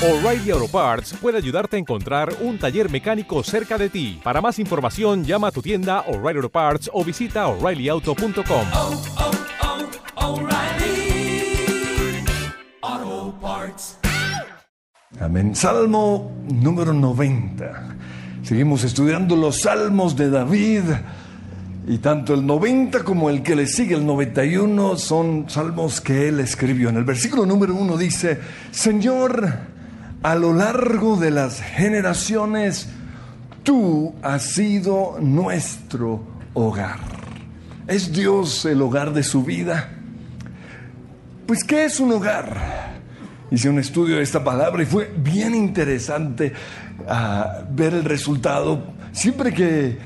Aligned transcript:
O'Reilly 0.00 0.52
Auto 0.52 0.68
Parts 0.68 1.12
puede 1.20 1.38
ayudarte 1.38 1.74
a 1.74 1.80
encontrar 1.80 2.32
un 2.40 2.56
taller 2.56 2.88
mecánico 2.88 3.42
cerca 3.42 3.76
de 3.76 3.88
ti. 3.88 4.20
Para 4.22 4.40
más 4.40 4.60
información, 4.60 5.24
llama 5.24 5.48
a 5.48 5.50
tu 5.50 5.60
tienda 5.60 6.04
O'Reilly 6.06 6.36
Auto 6.36 6.50
Parts 6.50 6.88
o 6.92 7.02
visita 7.02 7.48
oreillyauto.com. 7.48 8.66
oh, 8.74 9.02
oh, 10.14 10.34
O'Reilly 10.34 12.24
Auto 12.80 13.34
Parts. 13.40 13.98
Amén. 15.18 15.56
Salmo 15.56 16.30
número 16.48 16.92
90. 16.92 17.96
Seguimos 18.44 18.84
estudiando 18.84 19.34
los 19.34 19.62
salmos 19.62 20.14
de 20.14 20.30
David. 20.30 20.82
Y 21.88 21.98
tanto 21.98 22.34
el 22.34 22.46
90 22.46 23.02
como 23.02 23.30
el 23.30 23.42
que 23.42 23.56
le 23.56 23.66
sigue, 23.66 23.96
el 23.96 24.06
91, 24.06 24.96
son 24.96 25.48
salmos 25.48 26.00
que 26.00 26.28
él 26.28 26.38
escribió. 26.38 26.90
En 26.90 26.98
el 26.98 27.04
versículo 27.04 27.46
número 27.46 27.74
1 27.74 27.96
dice, 27.96 28.38
Señor, 28.70 29.67
a 30.22 30.34
lo 30.34 30.52
largo 30.52 31.16
de 31.16 31.30
las 31.30 31.60
generaciones, 31.60 32.88
tú 33.62 34.14
has 34.22 34.42
sido 34.42 35.18
nuestro 35.20 36.22
hogar. 36.54 36.98
¿Es 37.86 38.12
Dios 38.12 38.64
el 38.64 38.82
hogar 38.82 39.12
de 39.12 39.22
su 39.22 39.44
vida? 39.44 39.90
Pues, 41.46 41.64
¿qué 41.64 41.84
es 41.84 42.00
un 42.00 42.12
hogar? 42.12 42.98
Hice 43.50 43.70
un 43.70 43.78
estudio 43.78 44.16
de 44.16 44.22
esta 44.22 44.44
palabra 44.44 44.82
y 44.82 44.86
fue 44.86 45.10
bien 45.16 45.54
interesante 45.54 46.52
ah, 47.08 47.62
ver 47.70 47.94
el 47.94 48.04
resultado. 48.04 48.92
Siempre 49.12 49.54
que, 49.54 49.98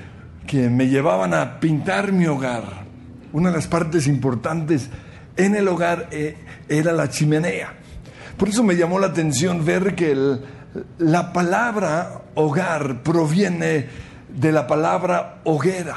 que 0.47 0.69
me 0.71 0.87
llevaban 0.89 1.35
a 1.35 1.59
pintar 1.59 2.13
mi 2.13 2.27
hogar, 2.27 2.85
una 3.33 3.51
de 3.51 3.57
las 3.57 3.67
partes 3.67 4.07
importantes 4.07 4.91
en 5.37 5.57
el 5.57 5.67
hogar 5.67 6.09
eh, 6.13 6.37
era 6.69 6.93
la 6.93 7.09
chimenea. 7.09 7.82
Por 8.43 8.49
eso 8.49 8.65
me 8.65 8.75
llamó 8.75 8.99
la 8.99 9.07
atención 9.07 9.65
ver 9.65 9.95
que 9.95 10.11
el- 10.11 10.41
la 10.99 11.33
palabra 11.33 12.23
hogar 12.35 13.05
proviene 13.05 13.87
de 14.37 14.51
la 14.51 14.67
palabra 14.67 15.37
hoguera 15.45 15.95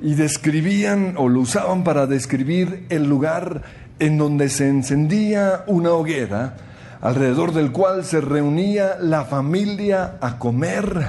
y 0.00 0.14
describían 0.14 1.16
o 1.18 1.28
lo 1.28 1.40
usaban 1.40 1.84
para 1.84 2.06
describir 2.06 2.86
el 2.88 3.06
lugar 3.06 3.64
en 3.98 4.16
donde 4.16 4.48
se 4.48 4.66
encendía 4.66 5.64
una 5.66 5.90
hoguera 5.90 6.56
alrededor 7.02 7.52
del 7.52 7.70
cual 7.70 8.02
se 8.02 8.22
reunía 8.22 8.96
la 8.98 9.26
familia 9.26 10.14
a 10.22 10.38
comer, 10.38 11.06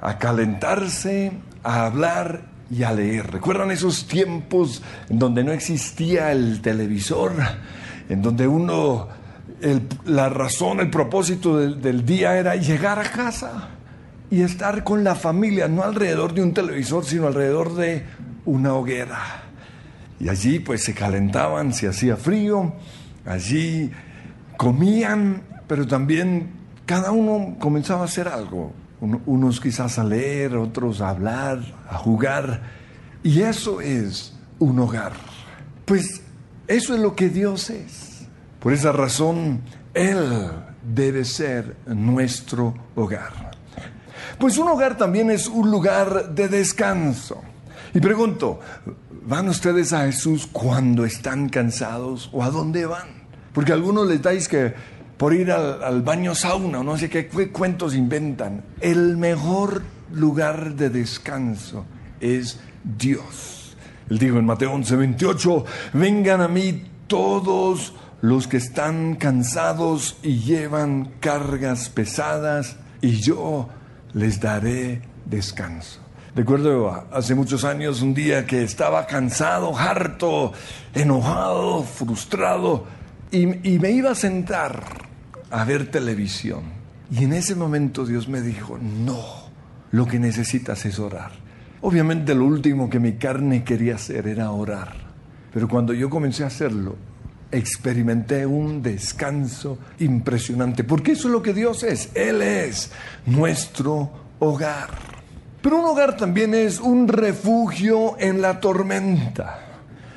a 0.00 0.18
calentarse, 0.18 1.30
a 1.62 1.86
hablar 1.86 2.40
y 2.68 2.82
a 2.82 2.90
leer. 2.92 3.30
¿Recuerdan 3.30 3.70
esos 3.70 4.08
tiempos 4.08 4.82
en 5.08 5.20
donde 5.20 5.44
no 5.44 5.52
existía 5.52 6.32
el 6.32 6.62
televisor, 6.62 7.30
en 8.08 8.22
donde 8.22 8.48
uno, 8.48 9.22
la 10.04 10.28
razón, 10.28 10.80
el 10.80 10.90
propósito 10.90 11.56
del, 11.58 11.80
del 11.80 12.04
día 12.04 12.36
era 12.38 12.56
llegar 12.56 12.98
a 12.98 13.04
casa 13.04 13.68
y 14.30 14.42
estar 14.42 14.84
con 14.84 15.04
la 15.04 15.14
familia, 15.14 15.68
no 15.68 15.82
alrededor 15.82 16.34
de 16.34 16.42
un 16.42 16.52
televisor, 16.52 17.04
sino 17.04 17.26
alrededor 17.26 17.74
de 17.74 18.04
una 18.44 18.74
hoguera? 18.74 19.18
Y 20.20 20.28
allí 20.28 20.58
pues 20.58 20.84
se 20.84 20.94
calentaban, 20.94 21.72
se 21.72 21.88
hacía 21.88 22.16
frío, 22.16 22.74
allí 23.26 23.90
comían, 24.56 25.42
pero 25.66 25.86
también 25.86 26.50
cada 26.86 27.10
uno 27.12 27.56
comenzaba 27.58 28.02
a 28.02 28.04
hacer 28.04 28.28
algo. 28.28 28.72
Uno- 29.00 29.20
unos 29.26 29.60
quizás 29.60 29.98
a 29.98 30.04
leer, 30.04 30.56
otros 30.56 31.00
a 31.00 31.10
hablar, 31.10 31.60
a 31.88 31.96
jugar. 31.96 32.62
Y 33.22 33.42
eso 33.42 33.80
es 33.80 34.34
un 34.58 34.78
hogar. 34.78 35.12
Pues 35.84 36.22
eso 36.68 36.94
es 36.94 37.00
lo 37.00 37.14
que 37.14 37.28
Dios 37.28 37.70
es. 37.70 38.13
Por 38.64 38.72
esa 38.72 38.92
razón, 38.92 39.60
Él 39.92 40.50
debe 40.82 41.26
ser 41.26 41.76
nuestro 41.84 42.74
hogar. 42.94 43.50
Pues 44.38 44.56
un 44.56 44.68
hogar 44.68 44.96
también 44.96 45.30
es 45.30 45.48
un 45.48 45.70
lugar 45.70 46.30
de 46.34 46.48
descanso. 46.48 47.42
Y 47.92 48.00
pregunto, 48.00 48.60
¿van 49.26 49.50
ustedes 49.50 49.92
a 49.92 50.06
Jesús 50.06 50.48
cuando 50.50 51.04
están 51.04 51.50
cansados 51.50 52.30
o 52.32 52.42
a 52.42 52.48
dónde 52.48 52.86
van? 52.86 53.26
Porque 53.52 53.74
algunos 53.74 54.08
les 54.08 54.22
dais 54.22 54.48
que 54.48 54.72
por 55.18 55.34
ir 55.34 55.52
al, 55.52 56.00
baño 56.00 56.34
sauna 56.34 56.80
o 56.80 56.82
no 56.82 56.96
sé 56.96 57.10
qué, 57.10 57.28
cuentos 57.28 57.94
inventan. 57.94 58.64
El 58.80 59.18
mejor 59.18 59.82
lugar 60.10 60.74
de 60.74 60.88
descanso 60.88 61.84
es 62.18 62.60
Dios. 62.82 63.76
Él 64.08 64.18
dijo 64.18 64.38
en 64.38 64.46
Mateo 64.46 64.72
11, 64.72 64.96
28, 64.96 65.64
vengan 65.92 66.40
a 66.40 66.48
mí 66.48 66.82
todos 67.06 67.92
los 68.24 68.48
que 68.48 68.56
están 68.56 69.16
cansados 69.16 70.16
y 70.22 70.38
llevan 70.38 71.10
cargas 71.20 71.90
pesadas 71.90 72.76
y 73.02 73.20
yo 73.20 73.68
les 74.14 74.40
daré 74.40 75.02
descanso. 75.26 76.00
Recuerdo 76.34 77.06
hace 77.12 77.34
muchos 77.34 77.64
años 77.64 78.00
un 78.00 78.14
día 78.14 78.46
que 78.46 78.62
estaba 78.62 79.06
cansado, 79.06 79.76
harto, 79.76 80.54
enojado, 80.94 81.82
frustrado 81.82 82.86
y, 83.30 83.74
y 83.74 83.78
me 83.78 83.90
iba 83.90 84.12
a 84.12 84.14
sentar 84.14 84.82
a 85.50 85.62
ver 85.66 85.90
televisión. 85.90 86.62
Y 87.10 87.24
en 87.24 87.34
ese 87.34 87.54
momento 87.54 88.06
Dios 88.06 88.26
me 88.26 88.40
dijo, 88.40 88.78
no, 88.78 89.22
lo 89.90 90.06
que 90.06 90.18
necesitas 90.18 90.86
es 90.86 90.98
orar. 90.98 91.32
Obviamente 91.82 92.34
lo 92.34 92.46
último 92.46 92.88
que 92.88 93.00
mi 93.00 93.18
carne 93.18 93.64
quería 93.64 93.96
hacer 93.96 94.26
era 94.26 94.50
orar. 94.50 94.96
Pero 95.52 95.68
cuando 95.68 95.92
yo 95.92 96.08
comencé 96.08 96.42
a 96.42 96.46
hacerlo, 96.46 96.96
experimenté 97.54 98.44
un 98.46 98.82
descanso 98.82 99.78
impresionante, 100.00 100.84
porque 100.84 101.12
eso 101.12 101.28
es 101.28 101.32
lo 101.32 101.42
que 101.42 101.54
Dios 101.54 101.82
es. 101.82 102.10
Él 102.14 102.42
es 102.42 102.90
nuestro 103.26 104.10
hogar. 104.38 104.90
Pero 105.62 105.78
un 105.78 105.86
hogar 105.86 106.16
también 106.16 106.54
es 106.54 106.80
un 106.80 107.08
refugio 107.08 108.16
en 108.18 108.42
la 108.42 108.60
tormenta. 108.60 109.60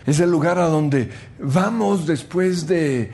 Es 0.06 0.20
el 0.20 0.32
lugar 0.32 0.60
a 0.60 0.68
donde 0.68 1.10
vamos 1.40 2.06
después 2.06 2.68
de, 2.68 3.12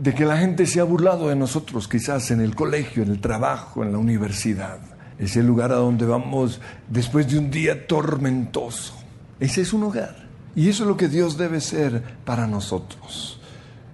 de 0.00 0.14
que 0.14 0.24
la 0.24 0.36
gente 0.38 0.66
se 0.66 0.80
ha 0.80 0.84
burlado 0.84 1.28
de 1.28 1.36
nosotros, 1.36 1.88
quizás 1.88 2.30
en 2.30 2.40
el 2.40 2.54
colegio, 2.54 3.02
en 3.02 3.10
el 3.10 3.20
trabajo, 3.20 3.82
en 3.82 3.92
la 3.92 3.98
universidad. 3.98 4.78
Es 5.18 5.36
el 5.36 5.46
lugar 5.46 5.72
a 5.72 5.76
donde 5.76 6.06
vamos 6.06 6.60
después 6.88 7.30
de 7.30 7.38
un 7.38 7.50
día 7.50 7.86
tormentoso. 7.86 8.94
Ese 9.38 9.62
es 9.62 9.72
un 9.72 9.84
hogar. 9.84 10.29
Y 10.54 10.68
eso 10.68 10.82
es 10.84 10.88
lo 10.88 10.96
que 10.96 11.08
Dios 11.08 11.36
debe 11.36 11.60
ser 11.60 12.02
para 12.24 12.46
nosotros. 12.46 13.40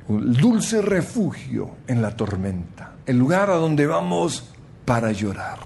Un 0.09 0.33
dulce 0.33 0.81
refugio 0.81 1.71
en 1.87 2.01
la 2.01 2.17
tormenta. 2.17 2.95
El 3.05 3.19
lugar 3.19 3.51
a 3.51 3.57
donde 3.57 3.87
vamos 3.87 4.51
para 4.85 5.13
llorar. 5.13 5.59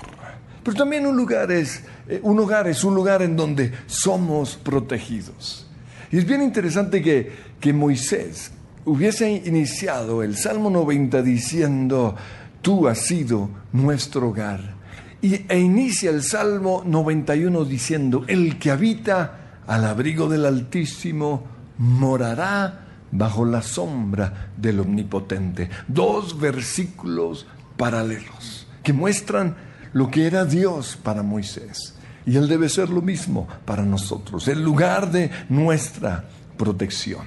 Pero 0.62 0.76
también 0.76 1.06
un 1.06 1.16
lugar 1.16 1.50
es, 1.52 1.82
eh, 2.08 2.20
un 2.22 2.38
hogar 2.38 2.68
es 2.68 2.84
un 2.84 2.94
lugar 2.94 3.22
en 3.22 3.36
donde 3.36 3.72
somos 3.86 4.56
protegidos. 4.56 5.66
Y 6.10 6.18
es 6.18 6.26
bien 6.26 6.42
interesante 6.42 7.00
que, 7.00 7.30
que 7.60 7.72
Moisés 7.72 8.52
hubiese 8.84 9.30
iniciado 9.30 10.22
el 10.22 10.36
Salmo 10.36 10.70
90 10.70 11.22
diciendo, 11.22 12.16
tú 12.60 12.88
has 12.88 12.98
sido 12.98 13.48
nuestro 13.72 14.28
hogar. 14.28 14.74
Y, 15.22 15.46
e 15.48 15.58
inicia 15.58 16.10
el 16.10 16.22
Salmo 16.22 16.82
91 16.84 17.64
diciendo, 17.64 18.24
el 18.26 18.58
que 18.58 18.70
habita 18.70 19.39
al 19.70 19.84
abrigo 19.84 20.28
del 20.28 20.46
Altísimo 20.46 21.44
morará 21.78 22.88
bajo 23.12 23.44
la 23.44 23.62
sombra 23.62 24.50
del 24.56 24.80
Omnipotente. 24.80 25.70
Dos 25.86 26.40
versículos 26.40 27.46
paralelos 27.76 28.66
que 28.82 28.92
muestran 28.92 29.54
lo 29.92 30.10
que 30.10 30.26
era 30.26 30.44
Dios 30.44 30.98
para 31.00 31.22
Moisés. 31.22 31.94
Y 32.26 32.36
Él 32.36 32.48
debe 32.48 32.68
ser 32.68 32.90
lo 32.90 33.00
mismo 33.00 33.46
para 33.64 33.84
nosotros, 33.84 34.48
el 34.48 34.60
lugar 34.60 35.12
de 35.12 35.30
nuestra 35.48 36.24
protección. 36.56 37.24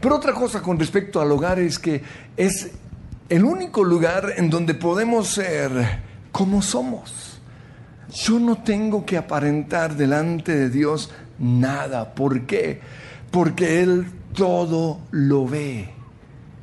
Pero 0.00 0.16
otra 0.16 0.32
cosa 0.32 0.62
con 0.62 0.78
respecto 0.78 1.20
al 1.20 1.32
hogar 1.32 1.58
es 1.58 1.78
que 1.78 2.02
es 2.34 2.70
el 3.28 3.44
único 3.44 3.84
lugar 3.84 4.32
en 4.38 4.48
donde 4.48 4.72
podemos 4.72 5.28
ser 5.28 6.00
como 6.32 6.62
somos. 6.62 7.34
Yo 8.14 8.38
no 8.38 8.62
tengo 8.62 9.04
que 9.04 9.18
aparentar 9.18 9.96
delante 9.96 10.54
de 10.54 10.70
Dios 10.70 11.10
nada. 11.38 12.14
¿Por 12.14 12.46
qué? 12.46 12.80
Porque 13.30 13.82
Él 13.82 14.06
todo 14.34 15.00
lo 15.10 15.46
ve. 15.46 15.90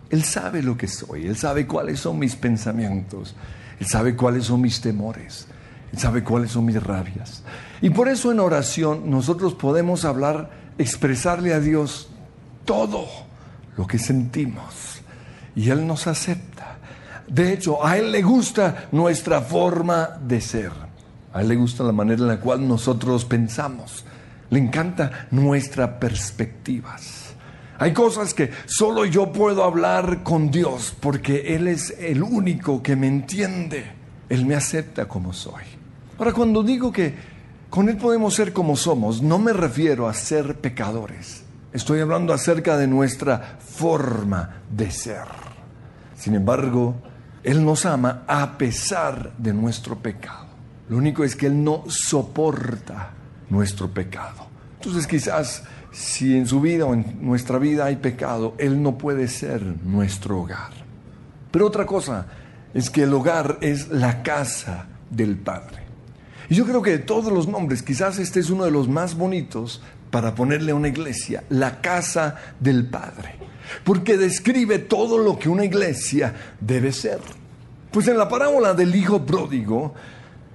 Él 0.09 0.23
sabe 0.23 0.61
lo 0.61 0.77
que 0.77 0.87
soy, 0.87 1.27
Él 1.27 1.37
sabe 1.37 1.65
cuáles 1.65 2.01
son 2.01 2.19
mis 2.19 2.35
pensamientos, 2.35 3.35
Él 3.79 3.87
sabe 3.87 4.15
cuáles 4.15 4.45
son 4.45 4.61
mis 4.61 4.81
temores. 4.81 5.47
Él 5.91 5.99
sabe 5.99 6.23
cuáles 6.23 6.51
son 6.51 6.65
mis 6.65 6.81
rabias. 6.81 7.43
Y 7.81 7.89
por 7.89 8.07
eso 8.07 8.31
en 8.31 8.39
oración 8.39 9.09
nosotros 9.09 9.53
podemos 9.53 10.05
hablar, 10.05 10.49
expresarle 10.77 11.53
a 11.53 11.59
Dios 11.59 12.09
todo 12.65 13.07
lo 13.75 13.87
que 13.87 13.99
sentimos. 13.99 15.01
Y 15.55 15.69
Él 15.69 15.85
nos 15.85 16.07
acepta. 16.07 16.77
De 17.27 17.53
hecho, 17.53 17.85
a 17.85 17.97
Él 17.97 18.11
le 18.11 18.21
gusta 18.21 18.87
nuestra 18.91 19.41
forma 19.41 20.17
de 20.25 20.39
ser. 20.39 20.71
A 21.33 21.41
Él 21.41 21.49
le 21.49 21.55
gusta 21.55 21.83
la 21.83 21.91
manera 21.91 22.21
en 22.21 22.27
la 22.27 22.39
cual 22.39 22.65
nosotros 22.65 23.25
pensamos. 23.25 24.05
Le 24.51 24.59
encanta 24.59 25.27
nuestras 25.31 25.91
perspectivas. 25.91 27.33
Hay 27.79 27.93
cosas 27.93 28.33
que 28.33 28.51
solo 28.67 29.05
yo 29.05 29.31
puedo 29.31 29.63
hablar 29.63 30.21
con 30.23 30.51
Dios 30.51 30.95
porque 30.99 31.55
Él 31.55 31.67
es 31.67 31.95
el 31.97 32.21
único 32.21 32.83
que 32.83 32.95
me 32.95 33.07
entiende. 33.07 33.85
Él 34.29 34.45
me 34.45 34.53
acepta 34.53 35.07
como 35.07 35.33
soy. 35.33 35.63
Ahora, 36.19 36.33
cuando 36.33 36.61
digo 36.63 36.91
que 36.91 37.15
con 37.69 37.87
Él 37.87 37.97
podemos 37.97 38.35
ser 38.35 38.51
como 38.51 38.75
somos, 38.75 39.21
no 39.21 39.39
me 39.39 39.53
refiero 39.53 40.07
a 40.07 40.13
ser 40.13 40.57
pecadores. 40.57 41.43
Estoy 41.71 42.01
hablando 42.01 42.33
acerca 42.33 42.77
de 42.77 42.87
nuestra 42.87 43.57
forma 43.57 44.61
de 44.69 44.91
ser. 44.91 45.25
Sin 46.13 46.35
embargo, 46.35 46.95
Él 47.41 47.63
nos 47.63 47.85
ama 47.85 48.25
a 48.27 48.57
pesar 48.57 49.31
de 49.37 49.53
nuestro 49.53 49.97
pecado. 49.97 50.47
Lo 50.89 50.97
único 50.97 51.23
es 51.23 51.37
que 51.37 51.47
Él 51.47 51.63
no 51.63 51.85
soporta 51.87 53.13
nuestro 53.51 53.89
pecado. 53.89 54.47
Entonces 54.79 55.05
quizás 55.05 55.63
si 55.91 56.35
en 56.35 56.47
su 56.47 56.61
vida 56.61 56.85
o 56.85 56.93
en 56.93 57.17
nuestra 57.21 57.59
vida 57.59 57.85
hay 57.85 57.97
pecado, 57.97 58.55
Él 58.57 58.81
no 58.81 58.97
puede 58.97 59.27
ser 59.27 59.61
nuestro 59.83 60.39
hogar. 60.39 60.71
Pero 61.51 61.67
otra 61.67 61.85
cosa 61.85 62.27
es 62.73 62.89
que 62.89 63.03
el 63.03 63.13
hogar 63.13 63.57
es 63.61 63.89
la 63.89 64.23
casa 64.23 64.87
del 65.09 65.37
Padre. 65.37 65.81
Y 66.49 66.55
yo 66.55 66.65
creo 66.65 66.81
que 66.81 66.91
de 66.91 66.99
todos 66.99 67.31
los 67.31 67.47
nombres, 67.47 67.83
quizás 67.83 68.19
este 68.19 68.39
es 68.39 68.49
uno 68.49 68.63
de 68.65 68.71
los 68.71 68.87
más 68.87 69.15
bonitos 69.15 69.81
para 70.09 70.33
ponerle 70.33 70.71
a 70.71 70.75
una 70.75 70.87
iglesia, 70.87 71.43
la 71.49 71.81
casa 71.81 72.35
del 72.59 72.85
Padre. 72.85 73.35
Porque 73.83 74.17
describe 74.17 74.79
todo 74.79 75.17
lo 75.17 75.37
que 75.37 75.49
una 75.49 75.65
iglesia 75.65 76.33
debe 76.59 76.91
ser. 76.91 77.19
Pues 77.91 78.07
en 78.07 78.17
la 78.17 78.27
parábola 78.27 78.73
del 78.73 78.95
Hijo 78.95 79.25
Pródigo, 79.25 79.93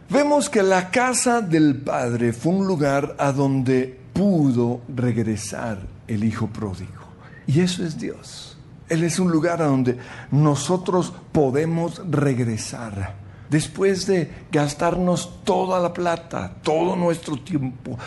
vemos 0.08 0.48
que 0.48 0.62
la 0.62 0.90
casa 0.90 1.40
del 1.40 1.76
Padre 1.76 2.32
fue 2.32 2.52
un 2.52 2.66
lugar 2.66 3.16
a 3.18 3.32
donde 3.32 3.98
pudo 4.12 4.80
regresar 4.88 5.78
el 6.06 6.24
Hijo 6.24 6.46
Pródigo. 6.48 7.06
Y 7.46 7.60
eso 7.60 7.84
es 7.84 7.98
Dios. 7.98 8.56
Él 8.88 9.04
es 9.04 9.18
un 9.18 9.30
lugar 9.30 9.62
a 9.62 9.66
donde 9.66 9.98
nosotros 10.30 11.12
podemos 11.32 12.00
regresar. 12.08 13.14
Después 13.50 14.06
de 14.06 14.30
gastarnos 14.50 15.44
toda 15.44 15.80
la 15.80 15.92
plata, 15.92 16.52
todo 16.62 16.96
nuestro 16.96 17.36
tiempo 17.38 17.98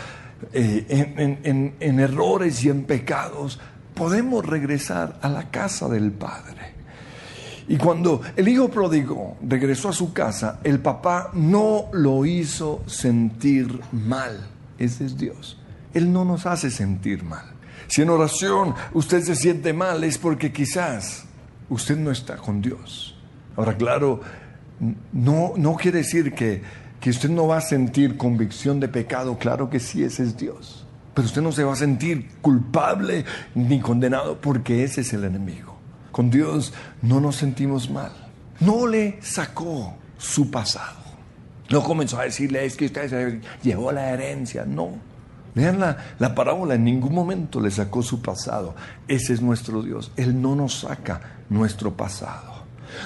eh, 0.52 1.38
en, 1.42 1.74
en 1.78 2.00
errores 2.00 2.64
y 2.64 2.70
en 2.70 2.84
pecados, 2.84 3.58
podemos 3.94 4.44
regresar 4.44 5.18
a 5.22 5.28
la 5.28 5.50
casa 5.50 5.88
del 5.88 6.12
Padre. 6.12 6.79
Y 7.70 7.76
cuando 7.76 8.20
el 8.34 8.48
hijo 8.48 8.68
pródigo 8.68 9.36
regresó 9.40 9.90
a 9.90 9.92
su 9.92 10.12
casa, 10.12 10.58
el 10.64 10.80
papá 10.80 11.30
no 11.34 11.84
lo 11.92 12.26
hizo 12.26 12.82
sentir 12.86 13.78
mal. 13.92 14.44
Ese 14.76 15.04
es 15.04 15.16
Dios. 15.16 15.56
Él 15.94 16.12
no 16.12 16.24
nos 16.24 16.46
hace 16.46 16.68
sentir 16.68 17.22
mal. 17.22 17.44
Si 17.86 18.02
en 18.02 18.10
oración 18.10 18.74
usted 18.92 19.22
se 19.22 19.36
siente 19.36 19.72
mal 19.72 20.02
es 20.02 20.18
porque 20.18 20.52
quizás 20.52 21.26
usted 21.68 21.96
no 21.96 22.10
está 22.10 22.38
con 22.38 22.60
Dios. 22.60 23.16
Ahora, 23.54 23.76
claro, 23.76 24.20
no, 25.12 25.52
no 25.56 25.76
quiere 25.76 25.98
decir 25.98 26.34
que, 26.34 26.62
que 26.98 27.10
usted 27.10 27.30
no 27.30 27.46
va 27.46 27.58
a 27.58 27.60
sentir 27.60 28.16
convicción 28.16 28.80
de 28.80 28.88
pecado. 28.88 29.38
Claro 29.38 29.70
que 29.70 29.78
sí, 29.78 30.02
ese 30.02 30.24
es 30.24 30.36
Dios. 30.36 30.84
Pero 31.14 31.26
usted 31.26 31.40
no 31.40 31.52
se 31.52 31.62
va 31.62 31.74
a 31.74 31.76
sentir 31.76 32.30
culpable 32.40 33.24
ni 33.54 33.78
condenado 33.78 34.40
porque 34.40 34.82
ese 34.82 35.02
es 35.02 35.12
el 35.12 35.22
enemigo. 35.22 35.69
Con 36.20 36.28
Dios 36.28 36.74
no 37.00 37.18
nos 37.18 37.36
sentimos 37.36 37.88
mal. 37.88 38.12
No 38.60 38.86
le 38.86 39.22
sacó 39.22 39.94
su 40.18 40.50
pasado. 40.50 40.98
No 41.70 41.82
comenzó 41.82 42.20
a 42.20 42.24
decirle, 42.24 42.66
es 42.66 42.76
que 42.76 42.84
usted 42.84 43.40
llevó 43.62 43.90
la 43.90 44.10
herencia. 44.10 44.66
No. 44.66 44.90
Vean 45.54 45.80
la, 45.80 45.96
la, 46.18 46.34
parábola, 46.34 46.74
en 46.74 46.84
ningún 46.84 47.14
momento 47.14 47.58
le 47.58 47.70
sacó 47.70 48.02
su 48.02 48.20
pasado. 48.20 48.74
Ese 49.08 49.32
es 49.32 49.40
nuestro 49.40 49.80
Dios. 49.80 50.12
Él 50.14 50.42
no 50.42 50.54
nos 50.54 50.80
saca 50.80 51.22
nuestro 51.48 51.96
pasado. 51.96 52.64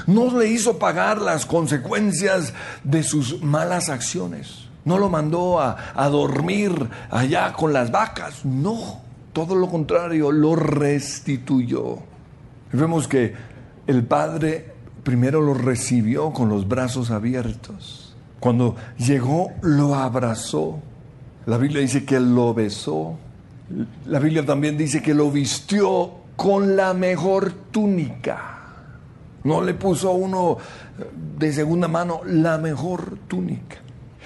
No 0.08 0.37
le 0.37 0.49
hizo 0.49 0.81
pagar 0.81 1.20
las 1.20 1.46
consecuencias 1.46 2.52
de 2.82 3.05
sus 3.05 3.40
malas 3.44 3.90
acciones. 3.90 4.66
No 4.84 4.99
lo 4.99 5.08
mandó 5.08 5.61
a, 5.61 5.76
a 5.94 6.08
dormir 6.08 6.90
allá 7.12 7.52
con 7.52 7.72
las 7.72 7.93
vacas. 7.93 8.44
No, 8.44 9.02
todo 9.32 9.55
lo 9.55 9.69
contrario, 9.69 10.32
lo 10.32 10.56
restituyó. 10.56 12.12
Vemos 12.75 13.06
que 13.06 13.32
el 13.87 14.05
Padre 14.05 14.73
primero 15.05 15.41
lo 15.41 15.55
recibió 15.55 16.32
con 16.32 16.49
los 16.49 16.67
brazos 16.67 17.11
abiertos. 17.11 18.17
Cuando 18.41 18.75
llegó, 18.99 19.53
lo 19.62 19.94
abrazó. 19.94 20.81
La 21.47 21.56
Biblia 21.56 21.81
dice 21.81 22.05
que 22.05 22.19
lo 22.19 22.53
besó. 22.53 23.17
La 24.06 24.19
Biblia 24.19 24.44
también 24.44 24.76
dice 24.76 25.00
que 25.00 25.15
lo 25.15 25.31
vistió 25.31 26.11
con 26.35 26.76
la 26.76 26.94
mejor 26.94 27.53
túnica. 27.71 28.50
No 29.44 29.62
le 29.62 29.75
puso 29.75 30.09
a 30.09 30.12
uno 30.12 30.59
de 31.38 31.53
segunda 31.53 31.87
mano 31.87 32.23
la 32.26 32.59
mejor 32.59 33.19
túnica. 33.29 33.76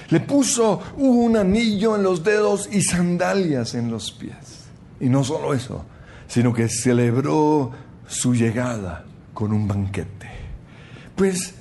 Le 0.09 0.21
puso 0.21 0.81
un 0.97 1.37
anillo 1.37 1.97
en 1.97 2.03
los 2.03 2.25
dedos 2.25 2.69
y 2.73 2.81
sandalias 2.81 3.75
en 3.75 3.91
los 3.91 4.11
pies. 4.11 4.69
Y 5.01 5.09
no 5.09 5.23
solo 5.23 5.53
eso, 5.53 5.85
sino 6.27 6.55
que 6.55 6.69
celebró 6.69 7.88
su 8.09 8.35
llegada 8.35 9.05
con 9.33 9.53
un 9.53 9.69
banquete. 9.69 10.29
Pues 11.15 11.55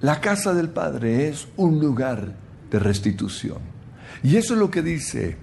la 0.00 0.20
casa 0.20 0.54
del 0.54 0.68
Padre 0.68 1.28
es 1.28 1.48
un 1.56 1.80
lugar 1.80 2.32
de 2.70 2.78
restitución. 2.78 3.58
Y 4.22 4.36
eso 4.36 4.54
es 4.54 4.60
lo 4.60 4.70
que 4.70 4.82
dice 4.82 5.36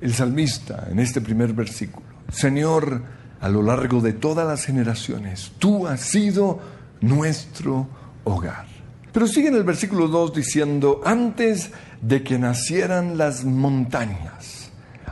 el 0.00 0.14
salmista 0.14 0.86
en 0.90 1.00
este 1.00 1.20
primer 1.20 1.52
versículo. 1.52 2.06
Señor, 2.30 3.02
a 3.40 3.48
lo 3.48 3.62
largo 3.62 4.00
de 4.00 4.12
todas 4.12 4.46
las 4.46 4.64
generaciones, 4.64 5.52
tú 5.58 5.86
has 5.86 6.00
sido 6.00 6.60
nuestro 7.00 7.88
hogar. 8.24 8.66
Pero 9.12 9.26
sigue 9.26 9.48
en 9.48 9.54
el 9.54 9.64
versículo 9.64 10.08
2 10.08 10.34
diciendo, 10.34 11.00
antes 11.04 11.70
de 12.02 12.22
que 12.22 12.38
nacieran 12.38 13.16
las 13.16 13.44
montañas, 13.44 14.55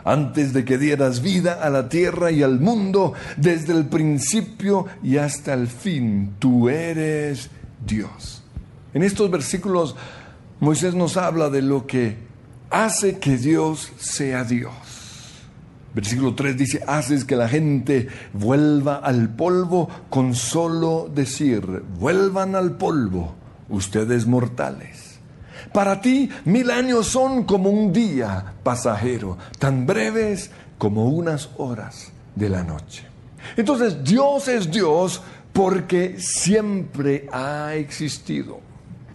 antes 0.05 0.53
de 0.53 0.65
que 0.65 0.79
dieras 0.79 1.23
vida 1.23 1.55
a 1.63 1.71
la 1.71 1.89
tierra 1.89 2.31
y 2.31 2.43
al 2.43 2.61
mundo, 2.61 3.15
desde 3.37 3.73
el 3.73 3.87
principio 3.87 4.87
y 5.03 5.17
hasta 5.17 5.55
el 5.55 5.69
fin. 5.69 6.35
Tú 6.39 6.69
eres 6.69 7.51
Dios. 7.85 8.43
En 8.93 9.03
estos 9.03 9.31
versículos 9.31 9.97
Moisés 10.61 10.95
nos 10.95 11.17
habla 11.17 11.51
de 11.51 11.63
lo 11.63 11.87
que 11.87 12.17
hace 12.71 13.19
que 13.19 13.37
Dios 13.37 13.93
sea 13.99 14.45
Dios. 14.45 14.73
Versículo 15.95 16.35
3 16.35 16.57
dice, 16.57 16.83
haces 16.87 17.25
que 17.25 17.37
la 17.37 17.49
gente 17.49 18.09
vuelva 18.33 18.97
al 18.97 19.29
polvo 19.29 19.89
con 20.11 20.35
solo 20.35 21.11
decir, 21.15 21.83
vuelvan 21.99 22.57
al 22.57 22.77
polvo, 22.77 23.35
ustedes 23.69 24.27
mortales. 24.27 25.14
Para 25.75 26.01
ti 26.01 26.31
mil 26.45 26.71
años 26.71 27.09
son 27.09 27.43
como 27.43 27.69
un 27.69 27.93
día 27.93 28.55
pasajero, 28.63 29.37
tan 29.59 29.87
breves 29.87 30.53
como 30.79 31.09
unas 31.09 31.51
horas 31.57 32.13
de 32.37 32.49
la 32.49 32.63
noche. 32.63 33.03
Entonces 33.57 34.05
Dios 34.05 34.47
es 34.47 34.71
Dios 34.71 35.21
porque 35.53 36.15
siempre 36.21 37.29
ha 37.33 37.75
existido. 37.75 38.61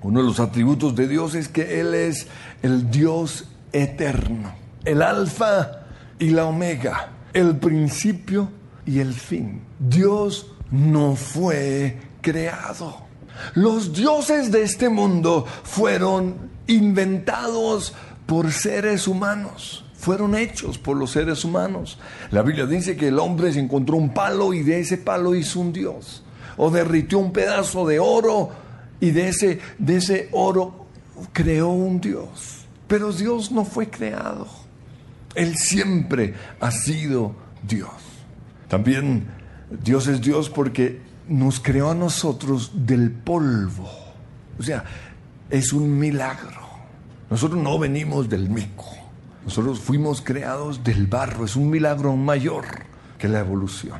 Uno 0.01 0.19
de 0.19 0.27
los 0.27 0.41
atributos 0.41 0.93
de 0.97 1.07
Dios 1.07 1.33
es 1.33 1.47
que 1.47 1.79
Él 1.79 1.93
es 1.93 2.27
el 2.61 2.91
Dios 2.91 3.45
eterno, 3.71 4.53
el 4.83 5.01
alfa 5.01 5.85
y 6.19 6.31
la 6.31 6.43
omega, 6.43 7.13
el 7.31 7.55
principio 7.55 8.51
y 8.85 8.99
el 8.99 9.13
fin. 9.13 9.61
Dios 9.79 10.51
no 10.71 11.15
fue 11.15 12.01
creado. 12.19 13.07
Los 13.53 13.93
dioses 13.93 14.51
de 14.51 14.63
este 14.63 14.89
mundo 14.89 15.45
fueron 15.63 16.48
inventados 16.69 17.93
por 18.25 18.51
seres 18.51 19.07
humanos, 19.07 19.83
fueron 19.95 20.35
hechos 20.35 20.77
por 20.77 20.95
los 20.95 21.11
seres 21.11 21.43
humanos. 21.43 21.97
La 22.31 22.43
Biblia 22.43 22.65
dice 22.65 22.95
que 22.95 23.09
el 23.09 23.19
hombre 23.19 23.51
se 23.51 23.59
encontró 23.59 23.97
un 23.97 24.13
palo 24.13 24.53
y 24.53 24.61
de 24.61 24.79
ese 24.79 24.97
palo 24.97 25.35
hizo 25.35 25.59
un 25.59 25.73
dios, 25.73 26.23
o 26.57 26.69
derritió 26.69 27.19
un 27.19 27.33
pedazo 27.33 27.85
de 27.87 27.99
oro 27.99 28.51
y 28.99 29.11
de 29.11 29.29
ese, 29.29 29.59
de 29.77 29.97
ese 29.97 30.29
oro 30.31 30.85
creó 31.33 31.69
un 31.69 31.99
dios. 31.99 32.65
Pero 32.87 33.11
Dios 33.11 33.51
no 33.51 33.65
fue 33.65 33.89
creado, 33.89 34.47
Él 35.35 35.57
siempre 35.57 36.35
ha 36.59 36.71
sido 36.71 37.35
Dios. 37.67 37.91
También 38.67 39.27
Dios 39.83 40.07
es 40.07 40.21
Dios 40.21 40.49
porque 40.49 41.01
nos 41.27 41.59
creó 41.59 41.91
a 41.91 41.95
nosotros 41.95 42.71
del 42.73 43.11
polvo. 43.11 43.89
O 44.59 44.63
sea, 44.63 44.83
es 45.49 45.73
un 45.73 45.97
milagro. 45.97 46.61
Nosotros 47.29 47.61
no 47.61 47.77
venimos 47.79 48.29
del 48.29 48.49
mico. 48.49 48.85
Nosotros 49.43 49.79
fuimos 49.79 50.21
creados 50.21 50.83
del 50.83 51.07
barro. 51.07 51.45
Es 51.45 51.55
un 51.55 51.69
milagro 51.69 52.15
mayor 52.15 52.65
que 53.17 53.27
la 53.27 53.39
evolución. 53.39 53.99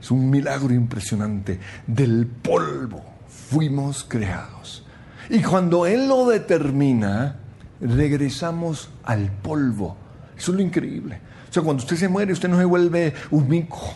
Es 0.00 0.10
un 0.10 0.30
milagro 0.30 0.74
impresionante. 0.74 1.58
Del 1.86 2.26
polvo 2.26 3.04
fuimos 3.28 4.04
creados. 4.04 4.84
Y 5.30 5.40
cuando 5.42 5.86
Él 5.86 6.08
lo 6.08 6.26
determina, 6.26 7.36
regresamos 7.80 8.90
al 9.04 9.30
polvo. 9.30 9.96
Eso 10.36 10.52
es 10.52 10.56
lo 10.56 10.62
increíble. 10.62 11.20
O 11.48 11.52
sea, 11.52 11.62
cuando 11.62 11.82
usted 11.82 11.96
se 11.96 12.08
muere, 12.08 12.32
usted 12.32 12.48
no 12.48 12.58
se 12.58 12.64
vuelve 12.64 13.14
un 13.30 13.48
mico. 13.48 13.94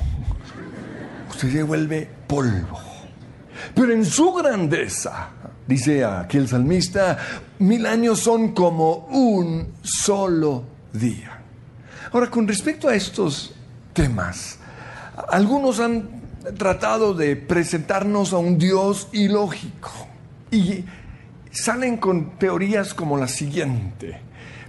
Usted 1.30 1.52
se 1.52 1.62
vuelve 1.62 2.08
polvo. 2.26 2.78
Pero 3.74 3.92
en 3.92 4.04
su 4.04 4.32
grandeza, 4.32 5.30
dice 5.68 6.04
aquí 6.04 6.38
el 6.38 6.48
salmista, 6.48 7.18
mil 7.60 7.86
años 7.86 8.18
son 8.18 8.52
como 8.52 9.06
un 9.10 9.74
solo 9.82 10.64
día. 10.92 11.40
Ahora, 12.10 12.28
con 12.30 12.48
respecto 12.48 12.88
a 12.88 12.94
estos 12.94 13.52
temas, 13.92 14.58
algunos 15.28 15.78
han 15.78 16.08
tratado 16.56 17.14
de 17.14 17.36
presentarnos 17.36 18.32
a 18.32 18.38
un 18.38 18.58
Dios 18.58 19.08
ilógico 19.12 19.90
y 20.50 20.84
salen 21.50 21.98
con 21.98 22.38
teorías 22.38 22.94
como 22.94 23.16
la 23.16 23.28
siguiente. 23.28 24.20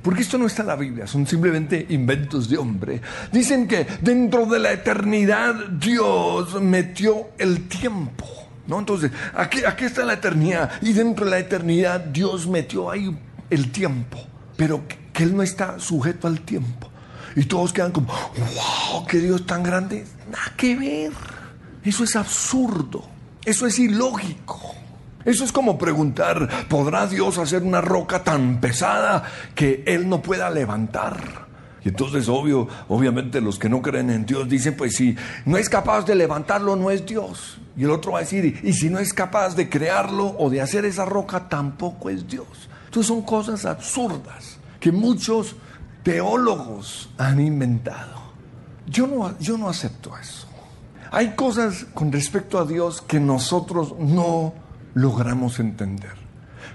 Porque 0.02 0.22
esto 0.22 0.38
no 0.38 0.48
está 0.48 0.62
en 0.62 0.68
la 0.68 0.76
Biblia, 0.76 1.08
son 1.08 1.28
simplemente 1.28 1.86
inventos 1.90 2.50
de 2.50 2.58
hombre. 2.58 3.02
Dicen 3.32 3.68
que 3.68 3.86
dentro 4.02 4.46
de 4.46 4.60
la 4.60 4.72
eternidad 4.72 5.56
Dios 5.70 6.62
metió 6.62 7.30
el 7.38 7.68
tiempo. 7.68 8.26
¿No? 8.70 8.80
Entonces, 8.80 9.12
aquí, 9.34 9.66
aquí 9.66 9.86
está 9.86 10.06
la 10.06 10.14
eternidad 10.14 10.72
y 10.82 10.94
dentro 10.94 11.26
de 11.26 11.32
la 11.32 11.40
eternidad 11.40 12.00
Dios 12.00 12.48
metió 12.48 12.90
ahí 12.90 13.18
el 13.50 13.72
tiempo, 13.72 14.20
pero 14.56 14.84
que 15.12 15.24
Él 15.24 15.36
no 15.36 15.44
está 15.44 15.80
sujeto 15.80 16.28
al 16.28 16.42
tiempo. 16.42 16.90
Y 17.36 17.46
todos 17.46 17.74
quedan 17.74 17.92
como, 17.92 18.08
wow, 18.08 19.06
qué 19.08 19.20
Dios 19.20 19.46
tan 19.46 19.64
grande. 19.64 20.06
Nada 20.32 20.54
que 20.56 20.76
ver. 20.76 21.12
Eso 21.84 22.04
es 22.04 22.16
absurdo. 22.16 23.08
Eso 23.44 23.66
es 23.66 23.80
ilógico. 23.80 24.76
Eso 25.26 25.44
es 25.44 25.52
como 25.52 25.78
preguntar, 25.78 26.68
¿podrá 26.70 27.06
Dios 27.06 27.38
hacer 27.38 27.64
una 27.64 27.82
roca 27.82 28.24
tan 28.24 28.62
pesada 28.62 29.24
que 29.54 29.84
Él 29.86 30.08
no 30.08 30.22
pueda 30.22 30.50
levantar? 30.50 31.49
Y 31.84 31.90
entonces, 31.90 32.28
obvio, 32.28 32.68
obviamente 32.88 33.42
los 33.42 33.58
que 33.58 33.70
no 33.70 33.82
creen 33.82 34.10
en 34.10 34.26
Dios 34.26 34.50
dicen, 34.50 34.76
pues 34.76 34.96
si 34.96 35.16
no 35.46 35.58
es 35.58 35.70
capaz 35.70 36.06
de 36.06 36.16
levantarlo, 36.16 36.76
no 36.76 36.92
es 36.92 37.06
Dios. 37.06 37.60
Y 37.78 37.84
el 37.84 37.92
otro 37.92 38.14
va 38.14 38.20
a 38.20 38.22
decir, 38.22 38.60
y 38.64 38.74
si 38.74 38.90
no 38.90 39.00
es 39.00 39.14
capaz 39.14 39.56
de 39.56 39.70
crearlo 39.70 40.36
o 40.38 40.50
de 40.50 40.62
hacer 40.62 40.86
esa 40.86 41.06
roca, 41.06 41.48
tampoco 41.48 42.10
es 42.10 42.28
Dios. 42.28 42.70
Entonces 42.86 43.08
son 43.08 43.22
cosas 43.22 43.66
absurdas 43.66 44.58
que 44.80 44.92
muchos 44.92 45.56
teólogos 46.04 47.10
han 47.18 47.40
inventado. 47.40 48.20
Yo 48.88 49.08
no, 49.08 49.38
yo 49.40 49.58
no 49.58 49.70
acepto 49.70 50.18
eso. 50.18 50.48
Hay 51.12 51.36
cosas 51.36 51.86
con 51.94 52.12
respecto 52.12 52.60
a 52.60 52.66
Dios 52.66 53.02
que 53.02 53.20
nosotros 53.20 53.96
no 53.98 54.54
logramos 54.94 55.60
entender. 55.60 56.14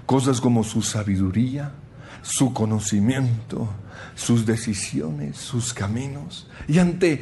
Cosas 0.05 0.41
como 0.41 0.63
su 0.63 0.81
sabiduría, 0.81 1.71
su 2.21 2.53
conocimiento, 2.53 3.69
sus 4.15 4.45
decisiones, 4.45 5.37
sus 5.37 5.73
caminos. 5.73 6.47
Y 6.67 6.79
ante 6.79 7.21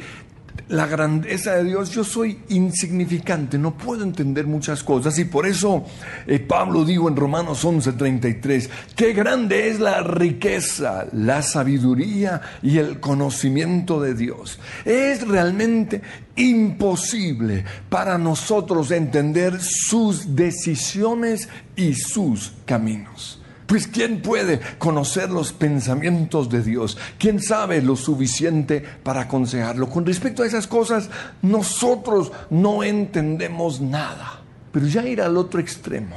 la 0.68 0.86
grandeza 0.86 1.56
de 1.56 1.64
Dios, 1.64 1.90
yo 1.90 2.04
soy 2.04 2.38
insignificante, 2.48 3.58
no 3.58 3.76
puedo 3.76 4.02
entender 4.02 4.46
muchas 4.46 4.82
cosas. 4.82 5.18
Y 5.18 5.24
por 5.24 5.46
eso 5.46 5.84
eh, 6.26 6.38
Pablo 6.38 6.84
dijo 6.84 7.08
en 7.08 7.16
Romanos 7.16 7.64
11:33, 7.64 8.70
qué 8.96 9.12
grande 9.12 9.68
es 9.68 9.78
la 9.78 10.02
riqueza, 10.02 11.06
la 11.12 11.42
sabiduría 11.42 12.40
y 12.62 12.78
el 12.78 12.98
conocimiento 12.98 14.00
de 14.00 14.14
Dios. 14.14 14.58
Es 14.84 15.26
realmente 15.26 16.00
imposible 16.36 17.64
para 17.90 18.16
nosotros 18.16 18.90
entender 18.90 19.60
sus 19.60 20.34
decisiones 20.34 21.48
y 21.76 21.94
sus 21.94 22.52
caminos. 22.64 23.43
Pues 23.66 23.86
¿quién 23.86 24.20
puede 24.20 24.60
conocer 24.78 25.30
los 25.30 25.52
pensamientos 25.52 26.50
de 26.50 26.62
Dios? 26.62 26.98
¿Quién 27.18 27.40
sabe 27.40 27.80
lo 27.80 27.96
suficiente 27.96 28.84
para 29.02 29.22
aconsejarlo? 29.22 29.88
Con 29.88 30.04
respecto 30.04 30.42
a 30.42 30.46
esas 30.46 30.66
cosas, 30.66 31.08
nosotros 31.40 32.30
no 32.50 32.82
entendemos 32.82 33.80
nada. 33.80 34.42
Pero 34.70 34.86
ya 34.86 35.06
ir 35.06 35.22
al 35.22 35.36
otro 35.36 35.60
extremo, 35.60 36.16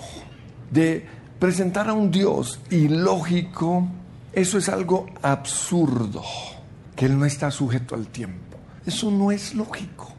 de 0.71 1.05
presentar 1.39 1.87
a 1.87 1.93
un 1.93 2.11
Dios 2.11 2.59
ilógico, 2.69 3.87
eso 4.33 4.57
es 4.57 4.67
algo 4.67 5.05
absurdo, 5.21 6.23
que 6.95 7.05
Él 7.05 7.17
no 7.17 7.25
está 7.25 7.49
sujeto 7.51 7.95
al 7.95 8.07
tiempo. 8.07 8.57
Eso 8.85 9.09
no 9.09 9.31
es 9.31 9.53
lógico. 9.53 10.11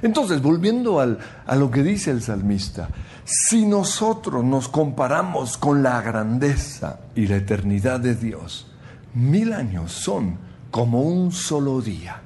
Entonces, 0.00 0.42
volviendo 0.42 1.00
a 1.00 1.54
lo 1.54 1.70
que 1.70 1.82
dice 1.84 2.10
el 2.10 2.22
salmista, 2.22 2.88
si 3.24 3.64
nosotros 3.64 4.44
nos 4.44 4.68
comparamos 4.68 5.56
con 5.56 5.82
la 5.82 6.00
grandeza 6.02 7.00
y 7.14 7.26
la 7.26 7.36
eternidad 7.36 8.00
de 8.00 8.14
Dios, 8.14 8.66
mil 9.14 9.52
años 9.52 9.92
son 9.92 10.36
como 10.70 11.02
un 11.02 11.32
solo 11.32 11.80
día, 11.80 12.20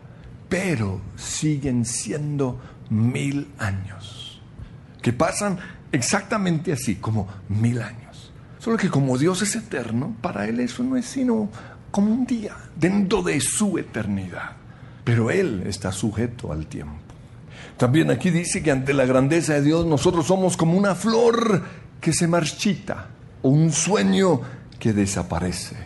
pero 0.49 1.01
siguen 1.17 1.85
siendo 1.85 2.59
mil 2.89 3.53
años, 3.59 4.41
que 5.03 5.13
pasan 5.13 5.59
exactamente 5.93 6.73
así, 6.73 6.97
como 6.97 7.29
mil 7.49 7.83
años. 7.83 8.33
Solo 8.59 8.77
que 8.77 8.91
como 8.91 9.19
Dios 9.19 9.43
es 9.43 9.55
eterno, 9.57 10.17
para 10.21 10.47
Él 10.47 10.61
eso 10.61 10.83
no 10.83 10.97
es 10.97 11.07
sino 11.07 11.49
como 11.91 12.13
un 12.13 12.27
día 12.27 12.57
dentro 12.75 13.23
de 13.23 13.41
su 13.41 13.79
eternidad, 13.79 14.53
pero 15.05 15.31
Él 15.31 15.63
está 15.67 15.93
sujeto 15.93 16.53
al 16.53 16.67
tiempo. 16.67 17.06
También 17.77 18.11
aquí 18.11 18.31
dice 18.31 18.63
que 18.63 18.71
ante 18.71 18.95
la 18.95 19.05
grandeza 19.05 19.55
de 19.55 19.63
Dios 19.63 19.87
nosotros 19.87 20.27
somos 20.27 20.57
como 20.57 20.79
una 20.79 20.95
flor 20.95 21.63
que 22.01 22.13
se 22.13 22.27
marchita 22.27 23.09
o 23.43 23.49
un 23.49 23.73
sueño 23.73 24.41
que 24.79 24.93
desaparece. 24.93 25.77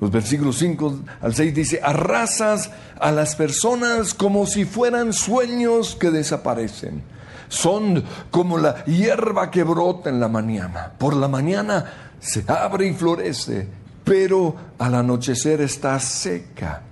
Los 0.00 0.10
versículos 0.10 0.58
5 0.58 1.00
al 1.22 1.34
6 1.34 1.54
dice, 1.54 1.80
arrasas 1.82 2.70
a 3.00 3.12
las 3.12 3.34
personas 3.34 4.12
como 4.12 4.46
si 4.46 4.64
fueran 4.64 5.12
sueños 5.12 5.96
que 5.96 6.10
desaparecen. 6.10 7.02
Son 7.48 8.04
como 8.30 8.58
la 8.58 8.84
hierba 8.84 9.50
que 9.50 9.62
brota 9.62 10.10
en 10.10 10.20
la 10.20 10.28
mañana. 10.28 10.92
Por 10.98 11.14
la 11.14 11.28
mañana 11.28 11.84
se 12.20 12.44
abre 12.46 12.88
y 12.88 12.92
florece, 12.92 13.68
pero 14.04 14.54
al 14.78 14.94
anochecer 14.96 15.60
está 15.60 15.98
seca 15.98 16.82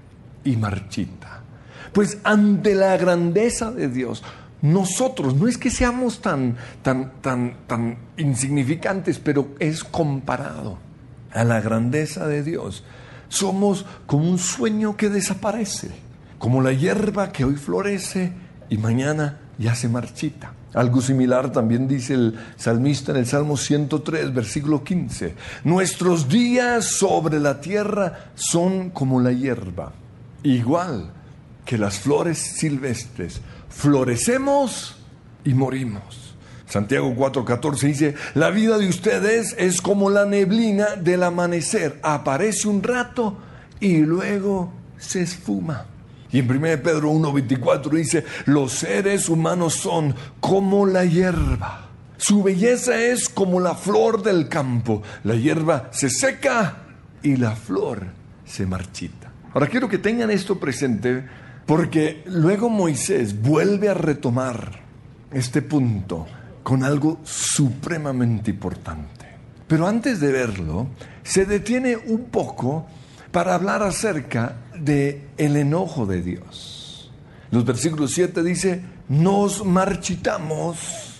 y 0.44 0.56
marchita. 0.56 1.24
Pues 1.94 2.18
ante 2.24 2.74
la 2.74 2.96
grandeza 2.96 3.70
de 3.70 3.88
Dios, 3.88 4.24
nosotros, 4.62 5.36
no 5.36 5.46
es 5.46 5.56
que 5.56 5.70
seamos 5.70 6.20
tan, 6.20 6.56
tan, 6.82 7.12
tan, 7.20 7.54
tan 7.68 7.98
insignificantes, 8.16 9.20
pero 9.20 9.54
es 9.60 9.84
comparado 9.84 10.78
a 11.32 11.44
la 11.44 11.60
grandeza 11.60 12.26
de 12.26 12.42
Dios. 12.42 12.82
Somos 13.28 13.86
como 14.06 14.28
un 14.28 14.38
sueño 14.38 14.96
que 14.96 15.08
desaparece, 15.08 15.90
como 16.38 16.62
la 16.62 16.72
hierba 16.72 17.30
que 17.30 17.44
hoy 17.44 17.54
florece 17.54 18.32
y 18.68 18.76
mañana 18.78 19.38
ya 19.56 19.76
se 19.76 19.88
marchita. 19.88 20.52
Algo 20.74 21.00
similar 21.00 21.52
también 21.52 21.86
dice 21.86 22.14
el 22.14 22.36
salmista 22.56 23.12
en 23.12 23.18
el 23.18 23.26
Salmo 23.26 23.56
103, 23.56 24.34
versículo 24.34 24.82
15. 24.82 25.36
Nuestros 25.62 26.28
días 26.28 26.86
sobre 26.86 27.38
la 27.38 27.60
tierra 27.60 28.30
son 28.34 28.90
como 28.90 29.20
la 29.20 29.30
hierba, 29.30 29.92
igual 30.42 31.12
que 31.64 31.78
las 31.78 31.99
flores 31.99 32.38
silvestres 32.38 33.40
florecemos 33.68 34.97
y 35.44 35.54
morimos. 35.54 36.35
Santiago 36.66 37.14
4:14 37.14 37.80
dice, 37.87 38.14
la 38.35 38.50
vida 38.50 38.78
de 38.78 38.88
ustedes 38.88 39.54
es 39.59 39.80
como 39.80 40.11
la 40.11 40.25
neblina 40.25 40.97
del 40.97 41.23
amanecer, 41.23 42.00
aparece 42.02 42.68
un 42.68 42.83
rato 42.83 43.38
y 43.80 43.99
luego 43.99 44.73
se 44.99 45.23
esfuma. 45.23 45.87
Y 46.33 46.40
en 46.40 46.50
1 46.50 46.83
Pedro 46.83 47.12
1:24 47.12 47.90
dice, 47.90 48.25
los 48.47 48.73
seres 48.73 49.28
humanos 49.28 49.75
son 49.75 50.14
como 50.40 50.87
la 50.87 51.04
hierba. 51.04 51.88
Su 52.16 52.42
belleza 52.42 53.00
es 53.00 53.28
como 53.28 53.61
la 53.61 53.75
flor 53.75 54.23
del 54.23 54.49
campo. 54.49 55.02
La 55.25 55.35
hierba 55.35 55.90
se 55.92 56.11
seca 56.11 56.78
y 57.23 57.37
la 57.37 57.54
flor 57.54 58.06
se 58.44 58.66
marchita. 58.66 59.30
Ahora 59.52 59.68
quiero 59.68 59.88
que 59.88 59.99
tengan 59.99 60.30
esto 60.30 60.59
presente 60.59 61.25
porque 61.66 62.23
luego 62.26 62.68
Moisés 62.68 63.40
vuelve 63.40 63.88
a 63.88 63.94
retomar 63.94 64.80
este 65.33 65.62
punto 65.62 66.26
con 66.62 66.85
algo 66.85 67.21
supremamente 67.25 68.50
importante. 68.50 69.26
Pero 69.66 69.87
antes 69.87 70.21
de 70.21 70.33
verlo, 70.33 70.87
se 71.23 71.47
detiene 71.47 71.97
un 71.97 72.25
poco 72.26 72.87
para 73.33 73.54
hablar 73.54 73.83
acerca 73.83 74.56
de 74.78 75.28
el 75.37 75.56
enojo 75.56 76.06
de 76.06 76.23
Dios. 76.23 77.11
Los 77.50 77.64
versículos 77.64 78.12
7 78.12 78.42
dice, 78.42 78.83
"Nos 79.09 79.64
marchitamos 79.64 81.14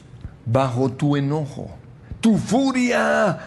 bajo 0.47 0.93
tu 0.93 1.17
enojo. 1.17 1.71
Tu 2.21 2.39
furia 2.39 3.39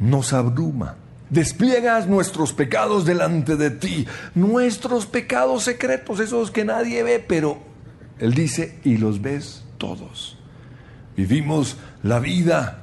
nos 0.00 0.32
abruma. 0.32 0.96
Despliegas 1.32 2.06
nuestros 2.06 2.52
pecados 2.52 3.06
delante 3.06 3.56
de 3.56 3.70
ti, 3.70 4.06
nuestros 4.34 5.06
pecados 5.06 5.64
secretos, 5.64 6.20
esos 6.20 6.50
que 6.50 6.62
nadie 6.62 7.02
ve, 7.02 7.24
pero 7.26 7.58
Él 8.18 8.34
dice, 8.34 8.78
y 8.84 8.98
los 8.98 9.22
ves 9.22 9.64
todos. 9.78 10.36
Vivimos 11.16 11.78
la 12.02 12.18
vida 12.20 12.82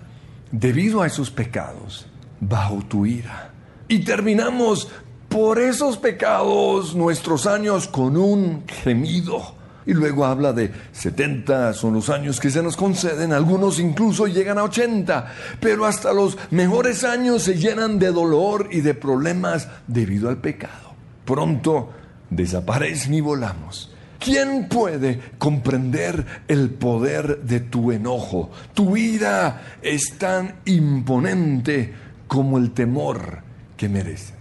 debido 0.51 1.03
a 1.03 1.05
esos 1.05 1.29
pecados, 1.29 2.07
bajo 2.39 2.79
tu 2.89 3.05
ira. 3.05 3.53
Y 3.87 3.99
terminamos 3.99 4.89
por 5.29 5.59
esos 5.59 5.97
pecados 5.97 6.95
nuestros 6.95 7.45
años 7.45 7.87
con 7.87 8.17
un 8.17 8.63
gemido. 8.67 9.58
Y 9.89 9.93
luego 9.95 10.23
habla 10.23 10.53
de 10.53 10.71
70 10.91 11.73
son 11.73 11.95
los 11.95 12.11
años 12.11 12.39
que 12.39 12.51
se 12.51 12.61
nos 12.61 12.77
conceden, 12.77 13.33
algunos 13.33 13.79
incluso 13.79 14.27
llegan 14.27 14.59
a 14.59 14.63
80, 14.65 15.33
pero 15.59 15.83
hasta 15.83 16.13
los 16.13 16.37
mejores 16.51 17.03
años 17.03 17.41
se 17.41 17.57
llenan 17.57 17.97
de 17.97 18.11
dolor 18.11 18.69
y 18.71 18.81
de 18.81 18.93
problemas 18.93 19.67
debido 19.87 20.29
al 20.29 20.37
pecado. 20.37 20.93
Pronto 21.25 21.89
desaparecen 22.29 23.15
y 23.15 23.21
volamos. 23.21 23.91
¿Quién 24.19 24.69
puede 24.69 25.19
comprender 25.39 26.43
el 26.47 26.69
poder 26.69 27.41
de 27.41 27.61
tu 27.61 27.91
enojo? 27.91 28.51
Tu 28.75 28.95
ira 28.95 29.79
es 29.81 30.19
tan 30.19 30.57
imponente 30.65 31.95
como 32.27 32.59
el 32.59 32.73
temor 32.73 33.39
que 33.75 33.89
mereces. 33.89 34.35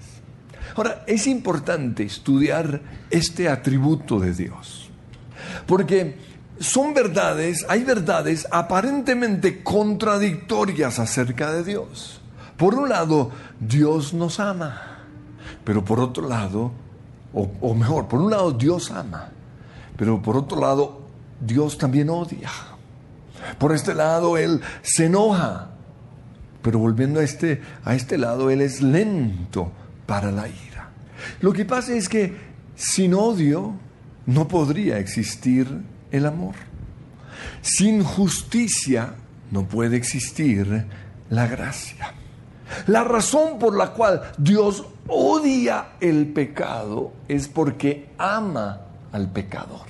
Ahora, 0.76 1.04
es 1.06 1.26
importante 1.26 2.02
estudiar 2.02 2.82
este 3.08 3.48
atributo 3.48 4.20
de 4.20 4.34
Dios, 4.34 4.87
porque 5.66 6.16
son 6.60 6.94
verdades, 6.94 7.64
hay 7.68 7.84
verdades 7.84 8.46
aparentemente 8.50 9.62
contradictorias 9.62 10.98
acerca 10.98 11.52
de 11.52 11.64
Dios. 11.64 12.20
Por 12.56 12.74
un 12.74 12.88
lado, 12.88 13.30
Dios 13.60 14.12
nos 14.12 14.40
ama, 14.40 14.98
pero 15.64 15.84
por 15.84 16.00
otro 16.00 16.28
lado, 16.28 16.72
o, 17.32 17.74
mejor, 17.74 18.08
por 18.08 18.20
un 18.20 18.30
lado 18.30 18.52
Dios 18.52 18.90
ama, 18.90 19.30
pero 19.96 20.20
por 20.20 20.36
otro 20.36 20.60
lado, 20.60 21.02
Dios 21.40 21.78
también 21.78 22.10
odia. 22.10 22.50
Por 23.58 23.72
este 23.72 23.94
lado, 23.94 24.36
Él 24.36 24.60
se 24.82 25.06
enoja. 25.06 25.68
Pero 26.62 26.80
volviendo 26.80 27.20
a 27.20 27.22
este, 27.22 27.62
a 27.84 27.94
este 27.94 28.18
lado, 28.18 28.50
Él 28.50 28.60
es 28.60 28.82
lento 28.82 29.70
para 30.06 30.32
la 30.32 30.48
ira. 30.48 30.90
Lo 31.40 31.52
que 31.52 31.64
pasa 31.64 31.92
es 31.94 32.08
que 32.08 32.36
sin 32.74 33.14
odio 33.14 33.74
no 34.28 34.46
podría 34.46 34.98
existir 34.98 35.66
el 36.10 36.26
amor. 36.26 36.54
Sin 37.62 38.04
justicia 38.04 39.14
no 39.50 39.66
puede 39.66 39.96
existir 39.96 40.84
la 41.30 41.46
gracia. 41.46 42.12
La 42.88 43.04
razón 43.04 43.58
por 43.58 43.74
la 43.74 43.94
cual 43.94 44.20
Dios 44.36 44.84
odia 45.06 45.92
el 46.00 46.26
pecado 46.26 47.14
es 47.26 47.48
porque 47.48 48.10
ama 48.18 48.82
al 49.12 49.32
pecador. 49.32 49.86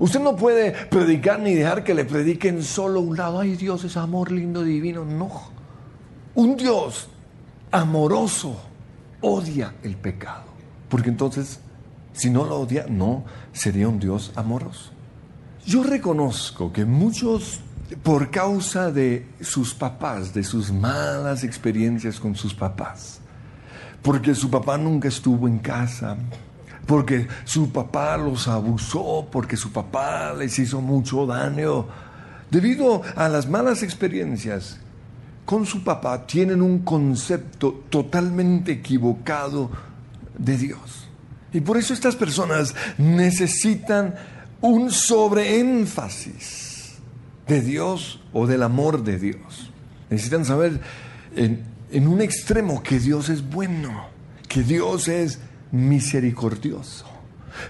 Usted 0.00 0.18
no 0.18 0.34
puede 0.34 0.72
predicar 0.72 1.38
ni 1.38 1.54
dejar 1.54 1.84
que 1.84 1.94
le 1.94 2.04
prediquen 2.04 2.64
solo 2.64 3.00
un 3.00 3.16
lado. 3.16 3.38
Ay, 3.38 3.54
Dios 3.54 3.84
es 3.84 3.96
amor 3.96 4.32
lindo, 4.32 4.64
divino. 4.64 5.04
No. 5.04 5.30
Un 6.34 6.56
Dios 6.56 7.08
amoroso 7.70 8.60
odia 9.20 9.74
el 9.84 9.94
pecado. 9.96 10.48
Porque 10.88 11.10
entonces, 11.10 11.60
si 12.18 12.30
no 12.30 12.44
lo 12.44 12.58
odia, 12.58 12.86
no 12.88 13.22
sería 13.52 13.88
un 13.88 14.00
Dios 14.00 14.32
amoroso. 14.34 14.90
Yo 15.64 15.84
reconozco 15.84 16.72
que 16.72 16.84
muchos, 16.84 17.60
por 18.02 18.28
causa 18.32 18.90
de 18.90 19.24
sus 19.40 19.72
papás, 19.72 20.34
de 20.34 20.42
sus 20.42 20.72
malas 20.72 21.44
experiencias 21.44 22.18
con 22.18 22.34
sus 22.34 22.54
papás, 22.54 23.20
porque 24.02 24.34
su 24.34 24.50
papá 24.50 24.76
nunca 24.76 25.06
estuvo 25.06 25.46
en 25.46 25.60
casa, 25.60 26.16
porque 26.86 27.28
su 27.44 27.70
papá 27.70 28.16
los 28.16 28.48
abusó, 28.48 29.28
porque 29.30 29.56
su 29.56 29.70
papá 29.70 30.34
les 30.34 30.58
hizo 30.58 30.80
mucho 30.80 31.24
daño. 31.24 31.86
Debido 32.50 33.02
a 33.14 33.28
las 33.28 33.48
malas 33.48 33.84
experiencias 33.84 34.80
con 35.44 35.64
su 35.66 35.84
papá, 35.84 36.26
tienen 36.26 36.62
un 36.62 36.80
concepto 36.80 37.84
totalmente 37.88 38.72
equivocado 38.72 39.70
de 40.36 40.56
Dios. 40.56 41.07
Y 41.52 41.60
por 41.60 41.76
eso 41.76 41.94
estas 41.94 42.16
personas 42.16 42.74
necesitan 42.98 44.14
un 44.60 44.90
sobreénfasis 44.90 46.68
de 47.46 47.60
Dios 47.62 48.20
o 48.32 48.46
del 48.46 48.62
amor 48.62 49.02
de 49.02 49.18
Dios. 49.18 49.70
Necesitan 50.10 50.44
saber 50.44 50.80
en, 51.34 51.66
un 52.06 52.20
extremo 52.20 52.82
que 52.82 52.98
Dios 52.98 53.30
es 53.30 53.48
bueno, 53.48 54.08
que 54.48 54.62
Dios 54.62 55.08
es 55.08 55.40
misericordioso. 55.72 57.06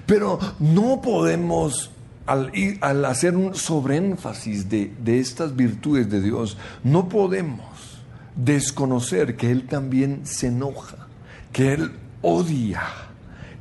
Pero 0.07 0.39
no 0.59 1.01
podemos, 1.01 1.91
al, 2.27 2.53
al 2.81 3.05
hacer 3.05 3.37
un 3.37 3.55
sobreénfasis 3.55 4.69
de, 4.69 4.93
de 5.03 5.21
estas 5.21 5.55
virtudes 5.55 6.11
de 6.11 6.21
Dios, 6.21 6.59
no 6.83 7.09
podemos 7.09 8.03
desconocer 8.35 9.37
que 9.37 9.51
Él 9.51 9.67
también 9.67 10.27
se 10.27 10.49
enoja, 10.49 11.07
que 11.53 11.73
Él 11.75 11.93
odia, 12.23 12.83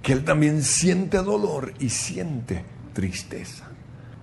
que 0.07 0.13
Él 0.13 0.23
también 0.23 0.63
siente 0.63 1.17
dolor 1.17 1.73
y 1.81 1.89
siente 1.89 2.63
tristeza. 2.93 3.65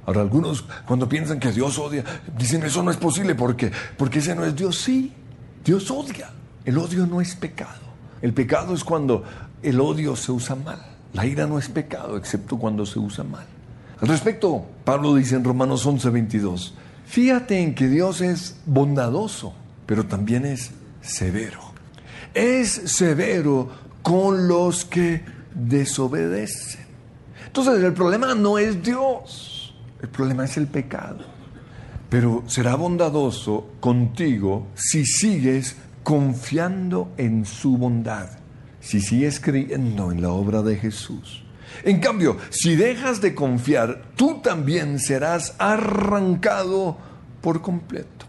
Ahora 0.06 0.22
algunos 0.22 0.64
cuando 0.86 1.06
piensan 1.06 1.38
que 1.38 1.52
Dios 1.52 1.78
odia, 1.78 2.02
dicen 2.38 2.62
eso 2.62 2.82
no 2.82 2.90
es 2.90 2.96
posible 2.96 3.34
porque, 3.34 3.70
porque 3.98 4.20
ese 4.20 4.34
no 4.34 4.46
es 4.46 4.56
Dios. 4.56 4.78
Sí, 4.78 5.12
Dios 5.62 5.90
odia. 5.90 6.30
El 6.64 6.78
odio 6.78 7.06
no 7.06 7.20
es 7.20 7.36
pecado. 7.36 7.82
El 8.22 8.32
pecado 8.32 8.72
es 8.72 8.82
cuando 8.82 9.24
el 9.62 9.78
odio 9.78 10.16
se 10.16 10.32
usa 10.32 10.56
mal. 10.56 10.80
La 11.12 11.26
ira 11.26 11.46
no 11.46 11.58
es 11.58 11.68
pecado, 11.68 12.16
excepto 12.16 12.56
cuando 12.56 12.86
se 12.86 12.98
usa 12.98 13.22
mal. 13.22 13.44
Al 14.00 14.08
respecto, 14.08 14.64
Pablo 14.86 15.14
dice 15.14 15.36
en 15.36 15.44
Romanos 15.44 15.84
11:22, 15.86 16.72
fíjate 17.04 17.60
en 17.60 17.74
que 17.74 17.88
Dios 17.88 18.22
es 18.22 18.56
bondadoso, 18.64 19.52
pero 19.84 20.06
también 20.06 20.46
es 20.46 20.70
severo. 21.02 21.60
Es 22.32 22.70
severo 22.70 23.68
con 24.00 24.48
los 24.48 24.86
que 24.86 25.33
desobedecen. 25.54 26.86
Entonces 27.46 27.82
el 27.82 27.92
problema 27.92 28.34
no 28.34 28.58
es 28.58 28.82
Dios, 28.82 29.74
el 30.02 30.08
problema 30.08 30.44
es 30.44 30.56
el 30.56 30.66
pecado. 30.66 31.24
Pero 32.10 32.44
será 32.46 32.74
bondadoso 32.76 33.72
contigo 33.80 34.68
si 34.74 35.04
sigues 35.04 35.76
confiando 36.02 37.12
en 37.16 37.44
su 37.44 37.76
bondad 37.76 38.44
si 38.84 39.00
sigues 39.00 39.40
creyendo 39.40 40.12
en 40.12 40.20
la 40.20 40.28
obra 40.28 40.62
de 40.62 40.76
Jesús. 40.76 41.42
En 41.84 42.00
cambio, 42.00 42.36
si 42.50 42.76
dejas 42.76 43.20
de 43.20 43.34
confiar, 43.34 44.02
tú 44.14 44.40
también 44.42 44.98
serás 45.00 45.54
arrancado 45.58 46.98
por 47.40 47.62
completo. 47.62 48.26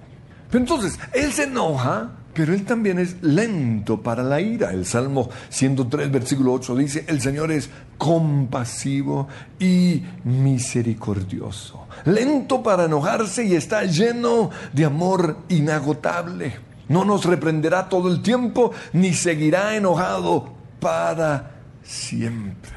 Entonces, 0.54 0.98
Él 1.14 1.34
se 1.34 1.44
enoja, 1.44 2.12
pero 2.36 2.54
Él 2.54 2.66
también 2.66 3.00
es 3.00 3.16
lento 3.24 4.02
para 4.04 4.22
la 4.22 4.42
ira. 4.42 4.72
El 4.72 4.86
Salmo 4.86 5.30
103, 5.50 6.12
versículo 6.12 6.54
8 6.54 6.76
dice, 6.76 7.06
el 7.08 7.22
Señor 7.22 7.52
es 7.52 7.70
compasivo 7.98 9.28
y 9.58 10.04
misericordioso, 10.26 11.88
lento 12.04 12.62
para 12.62 12.86
enojarse 12.86 13.46
y 13.46 13.56
está 13.56 13.84
lleno 13.86 14.52
de 14.74 14.86
amor 14.86 15.38
inagotable. 15.48 16.54
No 16.90 17.06
nos 17.06 17.26
reprenderá 17.26 17.90
todo 17.90 18.12
el 18.12 18.22
tiempo, 18.22 18.72
ni 18.94 19.14
seguirá 19.14 19.76
enojado 19.76 20.54
para 20.80 21.62
siempre. 21.82 22.74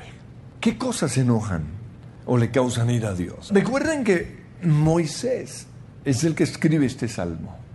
¿Qué 0.60 0.78
cosas 0.78 1.18
enojan 1.18 1.64
o 2.24 2.38
le 2.38 2.50
causan 2.50 2.90
ira 2.90 3.10
a 3.10 3.14
Dios? 3.14 3.50
Recuerden 3.52 4.04
que 4.04 4.38
Moisés 4.62 5.66
es 6.04 6.24
el 6.24 6.34
que 6.34 6.44
escribe 6.44 6.86
este 6.86 7.08
salmo. 7.08 7.67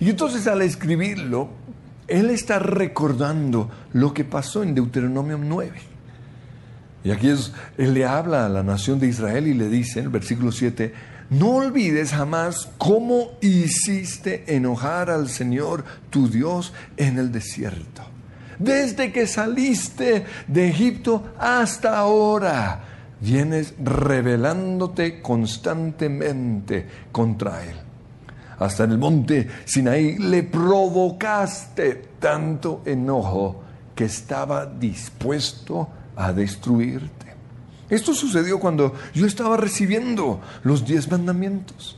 Y 0.00 0.10
entonces 0.10 0.46
al 0.46 0.62
escribirlo, 0.62 1.48
él 2.06 2.30
está 2.30 2.58
recordando 2.58 3.70
lo 3.92 4.14
que 4.14 4.24
pasó 4.24 4.62
en 4.62 4.74
Deuteronomio 4.74 5.38
9. 5.38 5.72
Y 7.04 7.10
aquí 7.10 7.28
es, 7.28 7.52
él 7.76 7.94
le 7.94 8.04
habla 8.04 8.46
a 8.46 8.48
la 8.48 8.62
nación 8.62 8.98
de 8.98 9.08
Israel 9.08 9.46
y 9.46 9.54
le 9.54 9.68
dice 9.68 10.00
en 10.00 10.06
el 10.06 10.10
versículo 10.10 10.52
7, 10.52 10.92
no 11.30 11.56
olvides 11.56 12.12
jamás 12.12 12.70
cómo 12.78 13.32
hiciste 13.40 14.44
enojar 14.54 15.10
al 15.10 15.28
Señor 15.28 15.84
tu 16.10 16.28
Dios 16.28 16.72
en 16.96 17.18
el 17.18 17.30
desierto. 17.30 18.02
Desde 18.58 19.12
que 19.12 19.26
saliste 19.26 20.24
de 20.48 20.68
Egipto 20.68 21.34
hasta 21.38 21.98
ahora, 21.98 22.84
vienes 23.20 23.74
rebelándote 23.78 25.20
constantemente 25.20 26.86
contra 27.12 27.64
Él. 27.64 27.76
Hasta 28.58 28.84
en 28.84 28.92
el 28.92 28.98
monte 28.98 29.48
Sinaí 29.64 30.18
le 30.18 30.42
provocaste 30.42 32.02
tanto 32.18 32.82
enojo 32.84 33.62
que 33.94 34.04
estaba 34.04 34.66
dispuesto 34.66 35.88
a 36.16 36.32
destruirte. 36.32 37.26
Esto 37.88 38.12
sucedió 38.12 38.58
cuando 38.58 38.94
yo 39.14 39.26
estaba 39.26 39.56
recibiendo 39.56 40.40
los 40.62 40.84
diez 40.84 41.10
mandamientos. 41.10 41.96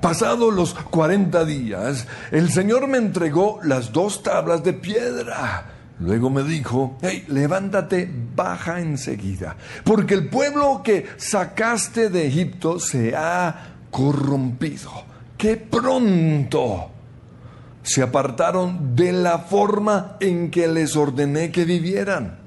Pasados 0.00 0.52
los 0.52 0.74
40 0.74 1.44
días, 1.44 2.06
el 2.30 2.50
Señor 2.50 2.88
me 2.88 2.98
entregó 2.98 3.60
las 3.62 3.92
dos 3.92 4.22
tablas 4.22 4.64
de 4.64 4.72
piedra. 4.72 5.66
Luego 6.00 6.30
me 6.30 6.42
dijo, 6.42 6.96
hey, 7.02 7.26
levántate, 7.28 8.10
baja 8.34 8.80
enseguida, 8.80 9.56
porque 9.84 10.14
el 10.14 10.28
pueblo 10.30 10.80
que 10.82 11.06
sacaste 11.18 12.08
de 12.08 12.26
Egipto 12.26 12.80
se 12.80 13.14
ha 13.14 13.74
corrompido. 13.90 15.09
¡Qué 15.40 15.56
pronto! 15.56 16.90
Se 17.82 18.02
apartaron 18.02 18.94
de 18.94 19.10
la 19.10 19.38
forma 19.38 20.18
en 20.20 20.50
que 20.50 20.68
les 20.68 20.94
ordené 20.96 21.50
que 21.50 21.64
vivieran. 21.64 22.38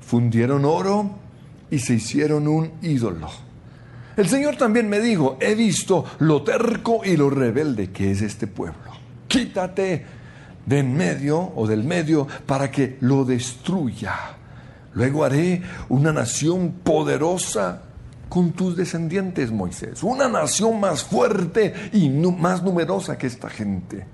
Fundieron 0.00 0.64
oro 0.64 1.10
y 1.72 1.80
se 1.80 1.94
hicieron 1.94 2.46
un 2.46 2.70
ídolo. 2.82 3.28
El 4.16 4.28
Señor 4.28 4.54
también 4.54 4.88
me 4.88 5.00
dijo, 5.00 5.36
he 5.40 5.56
visto 5.56 6.04
lo 6.20 6.44
terco 6.44 7.00
y 7.04 7.16
lo 7.16 7.30
rebelde 7.30 7.90
que 7.90 8.12
es 8.12 8.22
este 8.22 8.46
pueblo. 8.46 8.92
Quítate 9.26 10.06
de 10.64 10.78
en 10.78 10.96
medio 10.96 11.52
o 11.56 11.66
del 11.66 11.82
medio 11.82 12.28
para 12.46 12.70
que 12.70 12.96
lo 13.00 13.24
destruya. 13.24 14.14
Luego 14.94 15.24
haré 15.24 15.62
una 15.88 16.12
nación 16.12 16.76
poderosa 16.84 17.85
con 18.28 18.52
tus 18.52 18.76
descendientes, 18.76 19.50
Moisés. 19.50 20.02
Una 20.02 20.28
nación 20.28 20.80
más 20.80 21.04
fuerte 21.04 21.72
y 21.92 22.08
más 22.08 22.62
numerosa 22.62 23.16
que 23.16 23.26
esta 23.26 23.48
gente. 23.48 24.06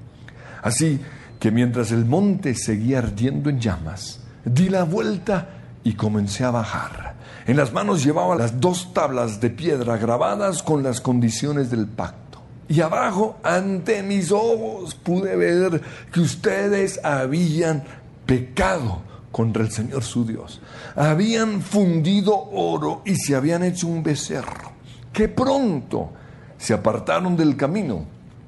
Así 0.62 1.00
que 1.40 1.50
mientras 1.50 1.90
el 1.90 2.04
monte 2.04 2.54
seguía 2.54 2.98
ardiendo 2.98 3.50
en 3.50 3.60
llamas, 3.60 4.20
di 4.44 4.68
la 4.68 4.84
vuelta 4.84 5.48
y 5.82 5.94
comencé 5.94 6.44
a 6.44 6.50
bajar. 6.50 7.14
En 7.46 7.56
las 7.56 7.72
manos 7.72 8.04
llevaba 8.04 8.36
las 8.36 8.60
dos 8.60 8.94
tablas 8.94 9.40
de 9.40 9.50
piedra 9.50 9.96
grabadas 9.96 10.62
con 10.62 10.82
las 10.82 11.00
condiciones 11.00 11.70
del 11.70 11.86
pacto. 11.86 12.40
Y 12.68 12.80
abajo, 12.80 13.36
ante 13.42 14.02
mis 14.02 14.30
ojos, 14.30 14.94
pude 14.94 15.34
ver 15.36 15.82
que 16.12 16.20
ustedes 16.20 17.00
habían 17.04 17.82
pecado 18.24 19.02
contra 19.32 19.64
el 19.64 19.72
Señor 19.72 20.04
su 20.04 20.24
Dios. 20.24 20.60
Habían 20.94 21.62
fundido 21.62 22.36
oro 22.36 23.02
y 23.04 23.16
se 23.16 23.34
habían 23.34 23.64
hecho 23.64 23.88
un 23.88 24.02
becerro. 24.02 24.70
Que 25.12 25.28
pronto 25.28 26.12
se 26.58 26.74
apartaron 26.74 27.36
del 27.36 27.56
camino 27.56 28.04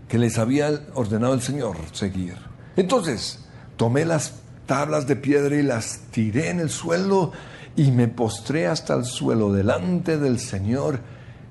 que 0.09 0.19
les 0.19 0.39
había 0.39 0.71
ordenado 0.95 1.35
el 1.35 1.43
Señor 1.43 1.77
seguir. 1.93 2.37
Entonces, 2.77 3.41
tomé 3.77 4.05
las 4.05 4.35
tablas 4.67 5.07
de 5.07 5.17
piedra 5.17 5.57
y 5.57 5.63
las 5.63 6.03
tiré 6.11 6.51
en 6.51 6.61
el 6.61 6.71
suelo 6.71 7.33
y 7.77 7.91
me 7.91 8.09
postré 8.09 8.67
hasta 8.67 8.95
el 8.95 9.05
suelo 9.05 9.53
delante 9.53 10.19
del 10.19 10.39
Señor 10.39 11.01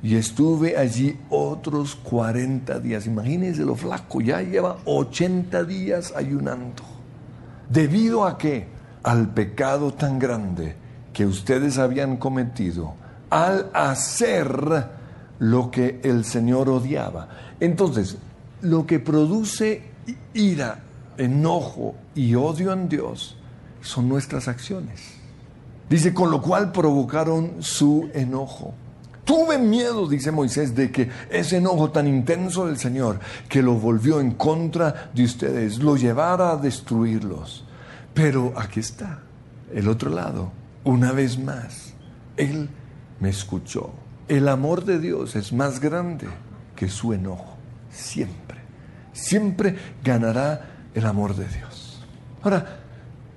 y 0.02 0.16
estuve 0.16 0.78
allí 0.78 1.18
otros 1.30 1.96
40 1.96 2.80
días. 2.80 3.06
Imagínense 3.08 3.64
lo 3.64 3.76
flaco, 3.76 4.22
ya 4.22 4.42
lleva 4.42 4.78
80 4.86 5.64
días 5.64 6.14
ayunando. 6.16 6.84
¿Debido 7.70 8.26
a 8.26 8.38
qué? 8.38 8.68
Al 9.04 9.30
pecado 9.34 9.94
tan 9.94 10.18
grande 10.18 10.76
que 11.14 11.26
ustedes 11.26 11.78
habían 11.78 12.18
cometido 12.18 12.96
al 13.30 13.70
hacer 13.74 14.88
lo 15.40 15.72
que 15.72 16.00
el 16.04 16.24
Señor 16.24 16.70
odiaba. 16.70 17.28
Entonces, 17.60 18.18
lo 18.62 18.86
que 18.86 19.00
produce 19.00 19.84
ira, 20.34 20.80
enojo 21.18 21.96
y 22.16 22.36
odio 22.36 22.72
en 22.72 22.90
Dios 22.90 23.36
son 23.82 24.08
nuestras 24.08 24.48
acciones. 24.48 25.02
Dice, 25.90 26.14
con 26.14 26.32
lo 26.32 26.42
cual 26.42 26.72
provocaron 26.72 27.62
su 27.62 28.10
enojo. 28.14 28.74
Tuve 29.26 29.58
miedo, 29.58 30.08
dice 30.08 30.32
Moisés, 30.32 30.76
de 30.76 30.92
que 30.92 31.10
ese 31.30 31.58
enojo 31.58 31.92
tan 31.92 32.08
intenso 32.08 32.68
del 32.68 32.78
Señor, 32.78 33.20
que 33.48 33.62
lo 33.62 33.74
volvió 33.76 34.20
en 34.20 34.32
contra 34.32 35.12
de 35.14 35.24
ustedes, 35.24 35.80
lo 35.80 35.96
llevara 35.96 36.52
a 36.52 36.58
destruirlos. 36.58 37.66
Pero 38.14 38.54
aquí 38.56 38.80
está, 38.80 39.20
el 39.74 39.88
otro 39.88 40.10
lado, 40.10 40.52
una 40.84 41.12
vez 41.12 41.40
más, 41.40 41.94
Él 42.38 42.70
me 43.20 43.30
escuchó. 43.30 43.94
El 44.28 44.48
amor 44.48 44.86
de 44.86 45.00
Dios 45.00 45.36
es 45.36 45.52
más 45.52 45.80
grande 45.80 46.28
que 46.76 46.90
su 46.90 47.14
enojo, 47.14 47.58
siempre. 47.90 48.60
Siempre 49.14 49.76
ganará 50.04 50.90
el 50.94 51.06
amor 51.06 51.36
de 51.36 51.48
Dios. 51.48 52.06
Ahora, 52.44 52.80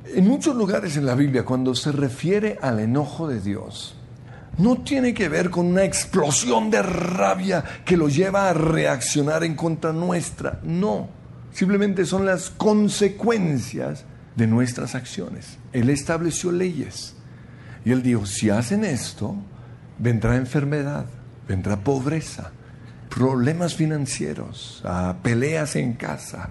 en 0.05 0.27
muchos 0.27 0.55
lugares 0.55 0.97
en 0.97 1.07
la 1.07 1.15
Biblia, 1.15 1.45
cuando 1.45 1.75
se 1.75 1.93
refiere 1.93 2.59
al 2.61 2.79
enojo 2.81 3.27
de 3.29 3.41
Dios, 3.41 3.97
no 4.59 4.79
tiene 4.83 5.13
que 5.13 5.29
ver 5.29 5.51
con 5.51 5.67
una 5.67 5.85
explosión 5.85 6.71
de 6.71 6.83
rabia 6.83 7.65
que 7.85 7.97
lo 7.97 8.09
lleva 8.09 8.49
a 8.49 8.55
reaccionar 8.55 9.45
en 9.45 9.55
contra 9.55 9.93
nuestra. 9.93 10.61
No, 10.63 11.09
simplemente 11.53 12.05
son 12.05 12.25
las 12.25 12.51
consecuencias 12.51 14.05
de 14.37 14.47
nuestras 14.47 14.95
acciones. 14.95 15.59
Él 15.73 15.91
estableció 15.91 16.53
leyes. 16.53 17.15
Y 17.85 17.93
él 17.93 18.03
dijo, 18.03 18.27
si 18.27 18.51
hacen 18.51 18.85
esto, 18.85 19.37
vendrá 19.99 20.37
enfermedad, 20.37 21.07
vendrá 21.49 21.77
pobreza, 21.77 22.53
problemas 23.09 23.75
financieros, 23.75 24.83
peleas 25.23 25.77
en 25.77 25.95
casa, 25.95 26.51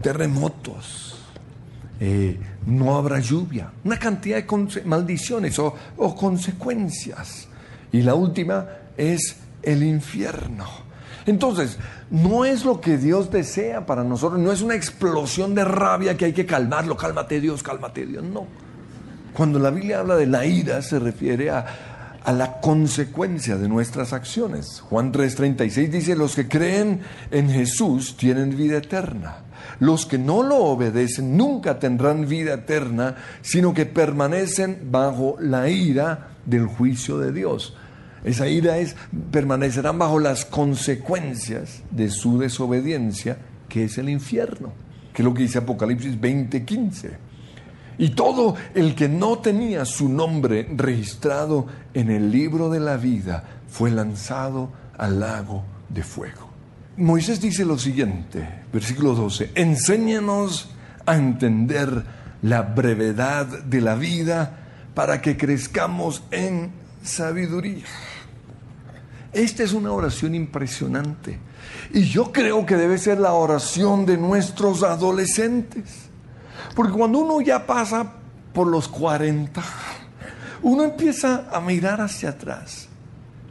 terremotos, 0.00 1.18
eh, 1.98 2.38
no 2.66 2.96
habrá 2.96 3.20
lluvia, 3.20 3.72
una 3.84 3.98
cantidad 3.98 4.42
de 4.42 4.82
maldiciones 4.84 5.58
o 5.58 6.14
consecuencias. 6.16 7.48
Y 7.92 8.02
la 8.02 8.14
última 8.14 8.66
es 8.96 9.36
el 9.62 9.82
infierno. 9.82 10.85
Entonces, 11.26 11.78
no 12.10 12.44
es 12.44 12.64
lo 12.64 12.80
que 12.80 12.98
Dios 12.98 13.30
desea 13.30 13.84
para 13.84 14.04
nosotros, 14.04 14.40
no 14.40 14.52
es 14.52 14.62
una 14.62 14.76
explosión 14.76 15.54
de 15.54 15.64
rabia 15.64 16.16
que 16.16 16.26
hay 16.26 16.32
que 16.32 16.46
calmarlo, 16.46 16.96
cálmate 16.96 17.40
Dios, 17.40 17.62
cálmate 17.62 18.06
Dios, 18.06 18.22
no. 18.22 18.46
Cuando 19.32 19.58
la 19.58 19.70
Biblia 19.70 20.00
habla 20.00 20.16
de 20.16 20.26
la 20.26 20.46
ira 20.46 20.80
se 20.82 20.98
refiere 20.98 21.50
a, 21.50 22.20
a 22.24 22.32
la 22.32 22.60
consecuencia 22.60 23.56
de 23.56 23.68
nuestras 23.68 24.12
acciones. 24.12 24.80
Juan 24.80 25.12
3:36 25.12 25.88
dice, 25.90 26.16
los 26.16 26.34
que 26.34 26.48
creen 26.48 27.00
en 27.30 27.50
Jesús 27.50 28.16
tienen 28.16 28.56
vida 28.56 28.78
eterna. 28.78 29.38
Los 29.78 30.06
que 30.06 30.18
no 30.18 30.42
lo 30.42 30.56
obedecen 30.56 31.36
nunca 31.36 31.78
tendrán 31.78 32.28
vida 32.28 32.54
eterna, 32.54 33.16
sino 33.42 33.74
que 33.74 33.84
permanecen 33.84 34.88
bajo 34.90 35.36
la 35.40 35.68
ira 35.68 36.30
del 36.46 36.66
juicio 36.66 37.18
de 37.18 37.32
Dios. 37.32 37.76
Esa 38.26 38.48
ira 38.48 38.76
es, 38.78 38.96
permanecerán 39.30 40.00
bajo 40.00 40.18
las 40.18 40.44
consecuencias 40.44 41.84
de 41.92 42.10
su 42.10 42.38
desobediencia, 42.38 43.38
que 43.68 43.84
es 43.84 43.98
el 43.98 44.08
infierno, 44.08 44.72
que 45.14 45.22
es 45.22 45.24
lo 45.24 45.32
que 45.32 45.44
dice 45.44 45.58
Apocalipsis 45.58 46.20
20:15. 46.20 47.18
Y 47.98 48.10
todo 48.10 48.56
el 48.74 48.96
que 48.96 49.08
no 49.08 49.38
tenía 49.38 49.84
su 49.84 50.08
nombre 50.08 50.68
registrado 50.74 51.68
en 51.94 52.10
el 52.10 52.32
libro 52.32 52.68
de 52.68 52.80
la 52.80 52.96
vida 52.96 53.44
fue 53.68 53.92
lanzado 53.92 54.72
al 54.98 55.20
lago 55.20 55.62
de 55.88 56.02
fuego. 56.02 56.50
Moisés 56.96 57.40
dice 57.40 57.64
lo 57.64 57.78
siguiente, 57.78 58.64
versículo 58.72 59.14
12, 59.14 59.52
enséñanos 59.54 60.74
a 61.06 61.14
entender 61.14 62.02
la 62.42 62.62
brevedad 62.62 63.46
de 63.46 63.80
la 63.80 63.94
vida 63.94 64.58
para 64.94 65.22
que 65.22 65.36
crezcamos 65.36 66.24
en 66.32 66.72
sabiduría. 67.04 67.84
Esta 69.32 69.62
es 69.62 69.72
una 69.72 69.92
oración 69.92 70.34
impresionante 70.34 71.38
y 71.92 72.04
yo 72.04 72.32
creo 72.32 72.64
que 72.64 72.76
debe 72.76 72.98
ser 72.98 73.18
la 73.18 73.32
oración 73.32 74.06
de 74.06 74.16
nuestros 74.16 74.82
adolescentes. 74.82 76.06
Porque 76.74 76.92
cuando 76.92 77.18
uno 77.18 77.40
ya 77.40 77.66
pasa 77.66 78.12
por 78.52 78.66
los 78.66 78.88
40, 78.88 79.62
uno 80.62 80.84
empieza 80.84 81.48
a 81.50 81.60
mirar 81.60 82.00
hacia 82.00 82.30
atrás 82.30 82.88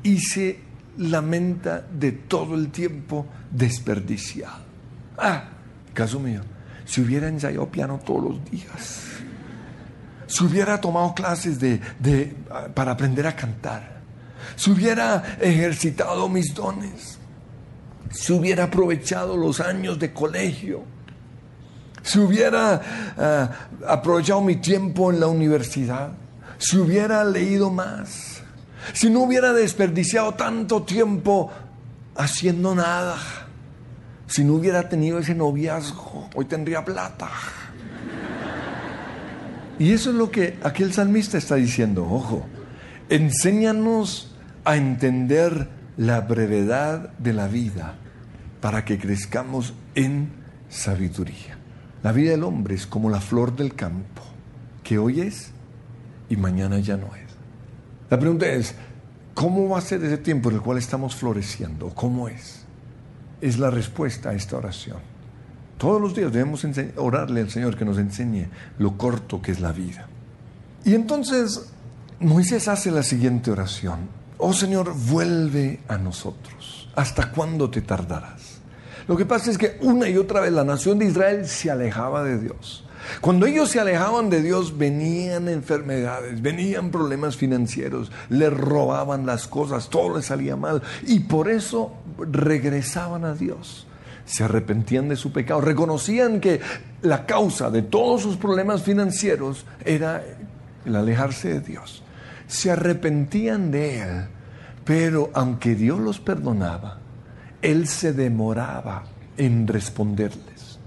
y 0.03 0.19
se 0.19 0.59
lamenta 0.97 1.81
de 1.81 2.11
todo 2.11 2.55
el 2.55 2.69
tiempo 2.69 3.25
desperdiciado. 3.51 4.63
Ah, 5.17 5.45
caso 5.93 6.19
mío, 6.19 6.41
si 6.85 7.01
hubiera 7.01 7.27
ensayado 7.27 7.69
piano 7.69 7.99
todos 8.05 8.23
los 8.23 8.51
días, 8.51 9.01
si 10.27 10.43
hubiera 10.43 10.79
tomado 10.81 11.13
clases 11.13 11.59
de, 11.59 11.79
para 12.73 12.91
aprender 12.91 13.27
a 13.27 13.35
cantar, 13.35 13.94
si 14.55 14.71
hubiera 14.71 15.38
ejercitado 15.39 16.29
mis 16.29 16.53
dones, 16.53 17.17
si 18.12 18.34
hubiera 18.34 18.65
aprovechado 18.65 19.36
los 19.36 19.60
años 19.60 19.99
de 19.99 20.13
colegio, 20.13 20.84
si 22.01 22.19
hubiera 22.19 22.81
eh, 23.17 23.47
aprovechado 23.88 24.41
mi 24.41 24.58
tiempo 24.58 25.12
en 25.12 25.19
la 25.19 25.27
universidad, 25.27 26.12
si 26.58 26.77
hubiera 26.77 27.23
leído 27.23 27.71
más, 27.71 28.41
si 28.93 29.10
no 29.10 29.21
hubiera 29.21 29.51
desperdiciado 29.53 30.34
tanto 30.36 30.84
tiempo 30.84 31.51
haciendo 32.15 32.75
nada, 32.75 33.17
si 34.27 34.43
no 34.43 34.53
hubiera 34.53 34.88
tenido 34.88 35.19
ese 35.19 35.36
noviazgo, 35.36 36.29
hoy 36.36 36.45
tendría 36.45 36.86
plata. 36.86 37.29
Y 39.77 39.91
eso 39.91 40.12
es 40.12 40.15
lo 40.15 40.31
que 40.31 40.58
aquel 40.63 40.93
salmista 40.93 41.38
está 41.38 41.55
diciendo, 41.55 42.08
ojo, 42.10 42.45
enséñanos 43.10 44.34
a 44.65 44.75
entender 44.75 45.69
la 45.97 46.21
brevedad 46.21 47.13
de 47.17 47.34
la 47.34 47.47
vida 47.47 47.95
para 48.60 48.84
que 48.84 48.97
crezcamos 48.97 49.73
en 49.93 50.30
sabiduría. 50.69 51.58
La 52.04 52.12
vida 52.12 52.32
del 52.32 52.43
hombre 52.43 52.75
es 52.75 52.86
como 52.86 53.10
la 53.10 53.21
flor 53.21 53.56
del 53.56 53.75
campo, 53.75 54.23
que 54.84 54.97
hoy 54.97 55.21
es 55.21 55.51
y 56.30 56.36
mañana 56.36 56.80
ya 56.80 56.97
no 56.97 57.15
es. 57.15 57.32
La 58.10 58.19
pregunta 58.19 58.47
es, 58.47 58.75
¿cómo 59.34 59.69
va 59.69 59.80
a 59.80 59.82
ser 59.82 60.04
ese 60.04 60.17
tiempo 60.17 60.49
en 60.49 60.56
el 60.56 60.62
cual 60.62 60.78
estamos 60.78 61.15
floreciendo? 61.15 61.89
¿Cómo 61.89 62.28
es? 62.28 62.65
Es 63.41 63.58
la 63.58 63.69
respuesta 63.69 64.30
a 64.30 64.34
esta 64.34 64.58
oración. 64.58 64.97
Todos 65.78 66.01
los 66.01 66.15
días 66.15 66.32
debemos 66.32 66.65
orarle 66.97 67.41
al 67.41 67.49
Señor 67.49 67.78
que 67.78 67.86
nos 67.86 67.97
enseñe 67.97 68.47
lo 68.80 68.97
corto 68.97 69.41
que 69.41 69.51
es 69.51 69.60
la 69.60 69.71
vida. 69.71 70.08
Y 70.84 70.93
entonces 70.93 71.67
Moisés 72.19 72.67
hace 72.67 72.91
la 72.91 73.04
siguiente 73.04 73.51
oración. 73.51 74.24
Oh 74.37 74.53
Señor, 74.53 74.93
vuelve 74.93 75.79
a 75.87 75.97
nosotros. 75.97 76.89
¿Hasta 76.95 77.31
cuándo 77.31 77.69
te 77.69 77.81
tardarás? 77.81 78.59
Lo 79.07 79.15
que 79.15 79.25
pasa 79.25 79.51
es 79.51 79.57
que 79.57 79.77
una 79.81 80.09
y 80.09 80.17
otra 80.17 80.41
vez 80.41 80.51
la 80.51 80.63
nación 80.63 80.99
de 80.99 81.05
Israel 81.05 81.47
se 81.47 81.69
alejaba 81.69 82.23
de 82.23 82.39
Dios. 82.39 82.83
Cuando 83.21 83.45
ellos 83.45 83.69
se 83.69 83.79
alejaban 83.79 84.29
de 84.29 84.41
Dios 84.41 84.77
venían 84.77 85.47
enfermedades, 85.47 86.41
venían 86.41 86.89
problemas 86.89 87.37
financieros, 87.37 88.11
les 88.29 88.51
robaban 88.51 89.27
las 89.27 89.47
cosas, 89.47 89.89
todo 89.89 90.17
les 90.17 90.25
salía 90.25 90.55
mal 90.55 90.81
y 91.05 91.19
por 91.21 91.49
eso 91.49 91.93
regresaban 92.17 93.25
a 93.25 93.35
Dios. 93.35 93.85
Se 94.25 94.43
arrepentían 94.43 95.07
de 95.07 95.17
su 95.17 95.31
pecado, 95.31 95.61
reconocían 95.61 96.39
que 96.39 96.59
la 97.03 97.27
causa 97.27 97.69
de 97.69 97.83
todos 97.83 98.23
sus 98.23 98.37
problemas 98.37 98.81
financieros 98.81 99.65
era 99.85 100.23
el 100.83 100.95
alejarse 100.95 101.49
de 101.49 101.61
Dios. 101.61 102.01
Se 102.47 102.71
arrepentían 102.71 103.71
de 103.71 104.01
Él, 104.01 104.27
pero 104.84 105.31
aunque 105.34 105.75
Dios 105.75 105.99
los 105.99 106.19
perdonaba, 106.19 106.99
Él 107.62 107.88
se 107.88 108.13
demoraba 108.13 109.03
en 109.38 109.67
responderles. 109.67 110.79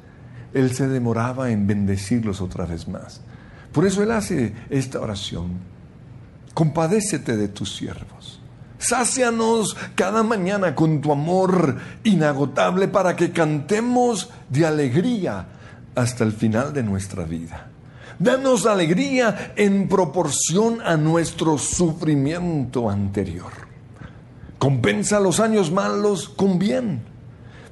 Él 0.54 0.72
se 0.72 0.88
demoraba 0.88 1.50
en 1.50 1.66
bendecirlos 1.66 2.40
otra 2.40 2.64
vez 2.64 2.88
más. 2.88 3.20
Por 3.72 3.86
eso 3.86 4.02
Él 4.02 4.10
hace 4.12 4.54
esta 4.70 5.00
oración. 5.00 5.58
Compadécete 6.54 7.36
de 7.36 7.48
tus 7.48 7.76
siervos. 7.76 8.40
Sácianos 8.78 9.76
cada 9.94 10.22
mañana 10.22 10.74
con 10.74 11.00
tu 11.00 11.12
amor 11.12 11.76
inagotable 12.04 12.88
para 12.88 13.16
que 13.16 13.32
cantemos 13.32 14.30
de 14.48 14.66
alegría 14.66 15.46
hasta 15.94 16.24
el 16.24 16.32
final 16.32 16.72
de 16.72 16.84
nuestra 16.84 17.24
vida. 17.24 17.68
Danos 18.18 18.66
alegría 18.66 19.52
en 19.56 19.88
proporción 19.88 20.80
a 20.82 20.96
nuestro 20.96 21.58
sufrimiento 21.58 22.90
anterior. 22.90 23.52
Compensa 24.58 25.20
los 25.20 25.40
años 25.40 25.70
malos 25.70 26.28
con 26.28 26.58
bien. 26.58 27.02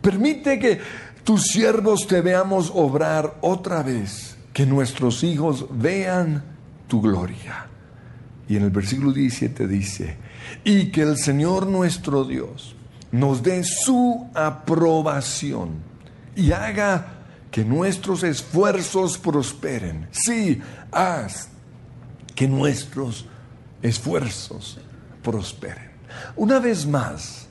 Permite 0.01 0.59
que 0.59 0.81
tus 1.25 1.49
siervos 1.49 2.07
te 2.07 2.21
veamos 2.21 2.71
obrar 2.73 3.39
otra 3.41 3.83
vez, 3.83 4.37
que 4.53 4.67
nuestros 4.67 5.25
hijos 5.25 5.67
vean 5.71 6.45
tu 6.87 7.01
gloria. 7.03 7.67
Y 8.49 8.57
en 8.57 8.63
el 8.63 8.71
versículo 8.71 9.13
17 9.13 9.67
dice, 9.67 10.17
y 10.63 10.93
que 10.93 11.03
el 11.03 11.17
Señor 11.17 11.67
nuestro 11.67 12.25
Dios 12.25 12.77
nos 13.11 13.43
dé 13.43 13.65
su 13.65 14.29
aprobación 14.35 15.71
y 16.37 16.53
haga 16.53 17.16
que 17.57 17.65
nuestros 17.65 18.23
esfuerzos 18.23 19.17
prosperen. 19.17 20.09
Sí, 20.11 20.61
haz 20.93 21.49
que 22.35 22.47
nuestros 22.47 23.25
esfuerzos 23.81 24.79
prosperen. 25.23 25.91
Una 26.37 26.59
vez 26.59 26.85
más, 26.85 27.47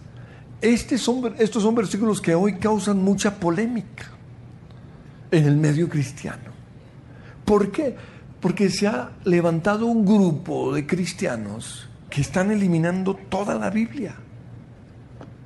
este 0.61 0.93
estos 0.93 1.63
son 1.63 1.73
versículos 1.73 2.21
que 2.21 2.35
hoy 2.35 2.59
causan 2.59 3.03
mucha 3.03 3.39
polémica 3.39 4.11
en 5.31 5.45
el 5.45 5.57
medio 5.57 5.89
cristiano. 5.89 6.51
¿Por 7.43 7.71
qué? 7.71 7.95
Porque 8.39 8.69
se 8.69 8.85
ha 8.85 9.09
levantado 9.23 9.87
un 9.87 10.05
grupo 10.05 10.71
de 10.71 10.85
cristianos 10.85 11.89
que 12.11 12.21
están 12.21 12.51
eliminando 12.51 13.15
toda 13.15 13.55
la 13.55 13.71
Biblia. 13.71 14.13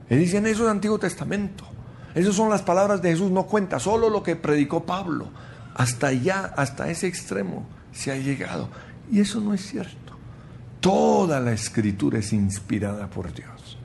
Y 0.10 0.17
dicen 0.17 0.45
eso 0.48 0.65
es 0.65 0.69
Antiguo 0.69 1.00
Testamento. 1.00 1.68
Esas 2.15 2.36
son 2.36 2.50
las 2.50 2.62
palabras 2.62 3.02
de 3.02 3.12
Jesús, 3.12 3.32
no 3.32 3.43
cuenta, 3.43 3.80
solo 3.80 4.10
lo 4.10 4.24
que 4.24 4.36
predicó 4.36 4.84
Pablo. 4.84 5.28
Hasta 5.76 6.08
allá, 6.08 6.54
hasta 6.58 6.89
ese 6.89 7.08
extremo 7.08 7.65
se 7.91 8.12
ha 8.12 8.17
llegado. 8.17 8.69
Y 9.12 9.19
eso 9.19 9.39
no 9.39 9.54
es 9.54 9.65
cierto. 9.65 10.13
Toda 10.80 11.39
la 11.39 11.52
escritura 11.52 12.19
es 12.19 12.34
inspirada 12.34 13.08
por 13.08 13.34
Dios. 13.34 13.78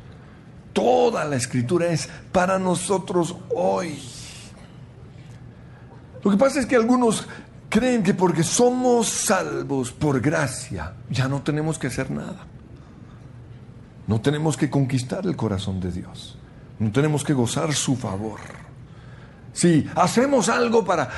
Toda 0.72 1.24
la 1.24 1.36
escritura 1.36 1.86
es 1.86 2.08
para 2.32 2.58
nosotros 2.58 3.36
hoy. 3.54 3.98
Lo 6.22 6.30
que 6.30 6.36
pasa 6.36 6.60
es 6.60 6.66
que 6.66 6.76
algunos 6.76 7.26
creen 7.68 8.02
que 8.02 8.14
porque 8.14 8.42
somos 8.42 9.08
salvos 9.08 9.92
por 9.92 10.20
gracia, 10.20 10.94
ya 11.10 11.28
no 11.28 11.42
tenemos 11.42 11.78
que 11.78 11.88
hacer 11.88 12.10
nada. 12.10 12.46
No 14.06 14.20
tenemos 14.20 14.56
que 14.56 14.70
conquistar 14.70 15.26
el 15.26 15.36
corazón 15.36 15.80
de 15.80 15.92
Dios. 15.92 16.38
No 16.78 16.90
tenemos 16.90 17.24
que 17.24 17.32
gozar 17.32 17.72
su 17.72 17.96
favor. 17.96 18.40
Si 19.52 19.88
hacemos 19.94 20.48
algo 20.48 20.84
para 20.84 21.08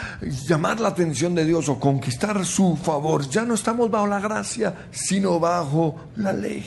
llamar 0.46 0.78
la 0.78 0.88
atención 0.88 1.34
de 1.34 1.46
Dios 1.46 1.70
o 1.70 1.80
conquistar 1.80 2.44
su 2.44 2.76
favor, 2.76 3.26
ya 3.28 3.44
no 3.44 3.54
estamos 3.54 3.90
bajo 3.90 4.06
la 4.06 4.20
gracia, 4.20 4.88
sino 4.90 5.40
bajo 5.40 5.96
la 6.16 6.34
ley. 6.34 6.64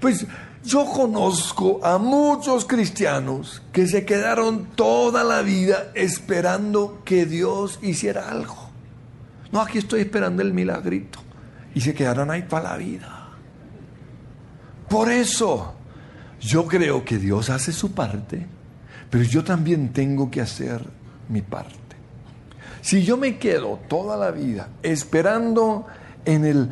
Pues 0.00 0.26
yo 0.62 0.84
conozco 0.84 1.80
a 1.82 1.96
muchos 1.96 2.66
cristianos 2.66 3.62
que 3.72 3.86
se 3.86 4.04
quedaron 4.04 4.66
toda 4.74 5.24
la 5.24 5.40
vida 5.40 5.90
esperando 5.94 7.00
que 7.06 7.24
Dios 7.24 7.78
hiciera 7.80 8.30
algo. 8.30 8.70
No, 9.50 9.62
aquí 9.62 9.78
estoy 9.78 10.02
esperando 10.02 10.42
el 10.42 10.52
milagrito. 10.52 11.20
Y 11.74 11.80
se 11.80 11.94
quedaron 11.94 12.30
ahí 12.30 12.42
para 12.42 12.72
la 12.72 12.76
vida. 12.76 13.28
Por 14.88 15.10
eso 15.10 15.74
yo 16.44 16.66
creo 16.66 17.04
que 17.04 17.18
Dios 17.18 17.48
hace 17.48 17.72
su 17.72 17.92
parte, 17.92 18.46
pero 19.08 19.24
yo 19.24 19.42
también 19.42 19.92
tengo 19.92 20.30
que 20.30 20.42
hacer 20.42 20.84
mi 21.28 21.40
parte. 21.40 21.78
Si 22.82 23.02
yo 23.02 23.16
me 23.16 23.38
quedo 23.38 23.80
toda 23.88 24.18
la 24.18 24.30
vida 24.30 24.68
esperando 24.82 25.86
en 26.26 26.44
el 26.44 26.68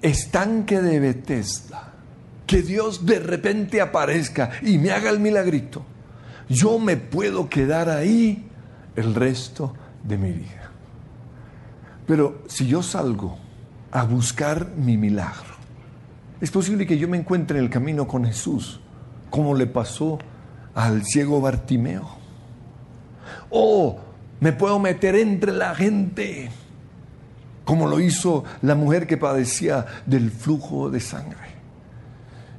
estanque 0.00 0.80
de 0.80 1.00
Bethesda, 1.00 1.92
que 2.46 2.62
Dios 2.62 3.04
de 3.04 3.18
repente 3.18 3.80
aparezca 3.80 4.52
y 4.62 4.78
me 4.78 4.92
haga 4.92 5.10
el 5.10 5.18
milagrito, 5.18 5.84
yo 6.48 6.78
me 6.78 6.96
puedo 6.96 7.48
quedar 7.48 7.88
ahí 7.88 8.48
el 8.94 9.12
resto 9.12 9.74
de 10.04 10.16
mi 10.16 10.30
vida. 10.30 10.70
Pero 12.06 12.44
si 12.46 12.68
yo 12.68 12.84
salgo 12.84 13.36
a 13.90 14.04
buscar 14.04 14.68
mi 14.76 14.96
milagro, 14.96 15.55
es 16.40 16.50
posible 16.50 16.86
que 16.86 16.98
yo 16.98 17.08
me 17.08 17.16
encuentre 17.16 17.58
en 17.58 17.64
el 17.64 17.70
camino 17.70 18.06
con 18.06 18.24
Jesús, 18.24 18.80
como 19.30 19.54
le 19.54 19.66
pasó 19.66 20.18
al 20.74 21.04
ciego 21.04 21.40
Bartimeo. 21.40 22.06
O 23.50 23.98
me 24.40 24.52
puedo 24.52 24.78
meter 24.78 25.16
entre 25.16 25.52
la 25.52 25.74
gente, 25.74 26.50
como 27.64 27.88
lo 27.88 28.00
hizo 28.00 28.44
la 28.62 28.74
mujer 28.74 29.06
que 29.06 29.16
padecía 29.16 29.86
del 30.04 30.30
flujo 30.30 30.90
de 30.90 31.00
sangre. 31.00 31.56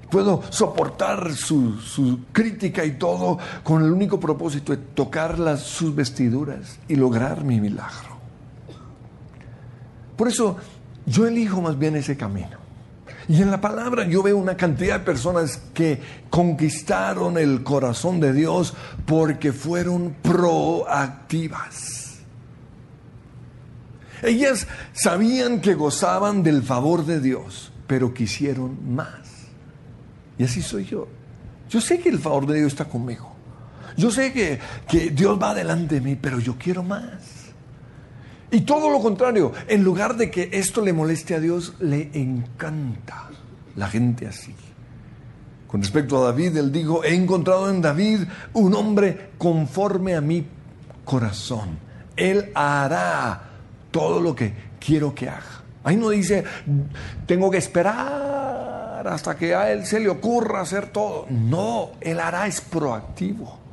Puedo 0.10 0.42
soportar 0.50 1.34
su, 1.34 2.26
crítica 2.32 2.84
y 2.86 2.92
todo 2.92 3.38
con 3.64 3.84
el 3.84 3.92
único 3.92 4.20
propósito 4.20 4.72
de 4.72 4.78
tocar 4.78 5.38
las, 5.38 5.62
sus 5.62 5.94
vestiduras 5.94 6.80
y 6.88 6.96
lograr 6.96 7.44
mi 7.44 7.60
milagro. 7.60 8.18
Por 10.16 10.30
eso 10.30 10.58
yo 11.06 11.28
elijo 11.28 11.62
más 11.62 11.78
bien 11.78 11.96
ese 11.96 12.18
camino. 12.18 12.57
Y 13.30 13.42
en 13.42 13.52
la 13.52 13.60
palabra 13.60 14.08
yo 14.08 14.24
veo 14.24 14.38
una 14.38 14.56
cantidad 14.56 15.00
de 15.00 15.06
personas 15.06 15.62
que 15.74 16.00
conquistaron 16.30 17.38
el 17.38 17.62
corazón 17.64 18.22
de 18.22 18.32
Dios 18.32 18.74
porque 19.06 19.52
fueron 19.52 20.16
proactivas. 20.22 21.98
Ellas 24.24 24.68
sabían 24.94 25.60
que 25.62 25.76
gozaban 25.76 26.42
del 26.42 26.64
favor 26.64 27.06
de 27.06 27.20
Dios, 27.20 27.72
pero 27.86 28.14
quisieron 28.14 28.96
más. 28.96 29.28
Y 30.38 30.46
así 30.46 30.62
soy 30.62 30.86
yo. 30.86 31.08
Yo 31.70 31.82
sé 31.82 32.00
que 32.00 32.10
el 32.10 32.20
favor 32.20 32.48
de 32.48 32.60
Dios 32.60 32.72
está 32.72 32.86
conmigo. 32.86 33.36
Yo 33.98 34.10
sé 34.10 34.32
que, 34.32 34.60
que 34.88 35.10
Dios 35.10 35.42
va 35.42 35.54
delante 35.54 35.96
de 35.96 36.02
mí, 36.02 36.16
pero 36.16 36.40
yo 36.40 36.56
quiero 36.58 36.82
más. 36.82 37.37
Y 38.50 38.62
todo 38.62 38.90
lo 38.90 39.02
contrario, 39.02 39.52
en 39.68 39.84
lugar 39.84 40.16
de 40.16 40.32
que 40.32 40.50
esto 40.54 40.82
le 40.82 40.94
moleste 40.94 41.36
a 41.36 41.40
Dios, 41.40 41.74
le 41.80 42.10
encanta 42.14 43.30
la 43.76 43.88
gente 43.88 44.26
así. 44.28 44.56
Con 45.68 45.82
respecto 45.82 46.18
a 46.18 46.28
David, 46.28 46.56
él 46.56 46.72
dijo, 46.72 47.04
he 47.04 47.14
encontrado 47.14 47.70
en 47.70 47.82
David 47.82 48.22
un 48.54 48.74
hombre 48.74 49.32
conforme 49.38 50.16
a 50.16 50.22
mi 50.22 50.46
corazón. 51.04 51.78
Él 52.16 52.52
hará 52.56 53.50
todo 53.92 54.22
lo 54.22 54.34
que 54.34 54.54
quiero 54.80 55.14
que 55.14 55.28
haga. 55.28 55.64
Ahí 55.84 55.98
no 55.98 56.10
dice, 56.10 56.44
tengo 57.26 57.52
que 57.52 57.58
esperar 57.58 59.08
hasta 59.08 59.36
que 59.38 59.56
a 59.56 59.72
Él 59.72 59.86
se 59.86 60.00
le 60.00 60.10
ocurra 60.10 60.62
hacer 60.62 60.88
todo. 60.88 61.28
No, 61.30 61.92
Él 62.02 62.20
hará 62.20 62.48
es 62.48 62.62
proactivo. 62.62 63.67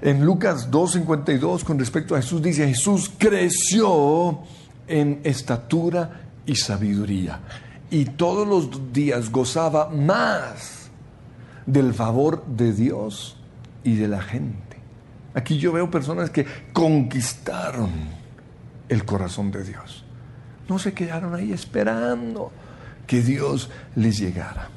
En 0.00 0.24
Lucas 0.24 0.70
2.52 0.70 1.64
con 1.64 1.78
respecto 1.78 2.14
a 2.14 2.22
Jesús 2.22 2.40
dice, 2.42 2.68
Jesús 2.68 3.10
creció 3.18 4.40
en 4.86 5.20
estatura 5.24 6.22
y 6.46 6.54
sabiduría 6.54 7.40
y 7.90 8.04
todos 8.04 8.46
los 8.46 8.92
días 8.92 9.30
gozaba 9.30 9.88
más 9.88 10.90
del 11.66 11.94
favor 11.94 12.44
de 12.46 12.72
Dios 12.72 13.36
y 13.84 13.96
de 13.96 14.08
la 14.08 14.20
gente. 14.20 14.58
Aquí 15.34 15.58
yo 15.58 15.72
veo 15.72 15.90
personas 15.90 16.30
que 16.30 16.46
conquistaron 16.72 17.90
el 18.88 19.04
corazón 19.04 19.50
de 19.50 19.64
Dios. 19.64 20.04
No 20.68 20.78
se 20.78 20.92
quedaron 20.92 21.34
ahí 21.34 21.52
esperando 21.52 22.50
que 23.06 23.22
Dios 23.22 23.70
les 23.94 24.18
llegara. 24.18 24.70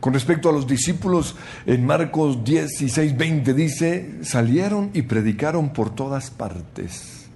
Con 0.00 0.14
respecto 0.14 0.48
a 0.48 0.52
los 0.52 0.66
discípulos, 0.66 1.36
en 1.66 1.84
Marcos 1.84 2.42
16, 2.42 3.18
20 3.18 3.52
dice, 3.52 4.14
salieron 4.22 4.90
y 4.94 5.02
predicaron 5.02 5.74
por 5.74 5.94
todas 5.94 6.30
partes. 6.30 7.26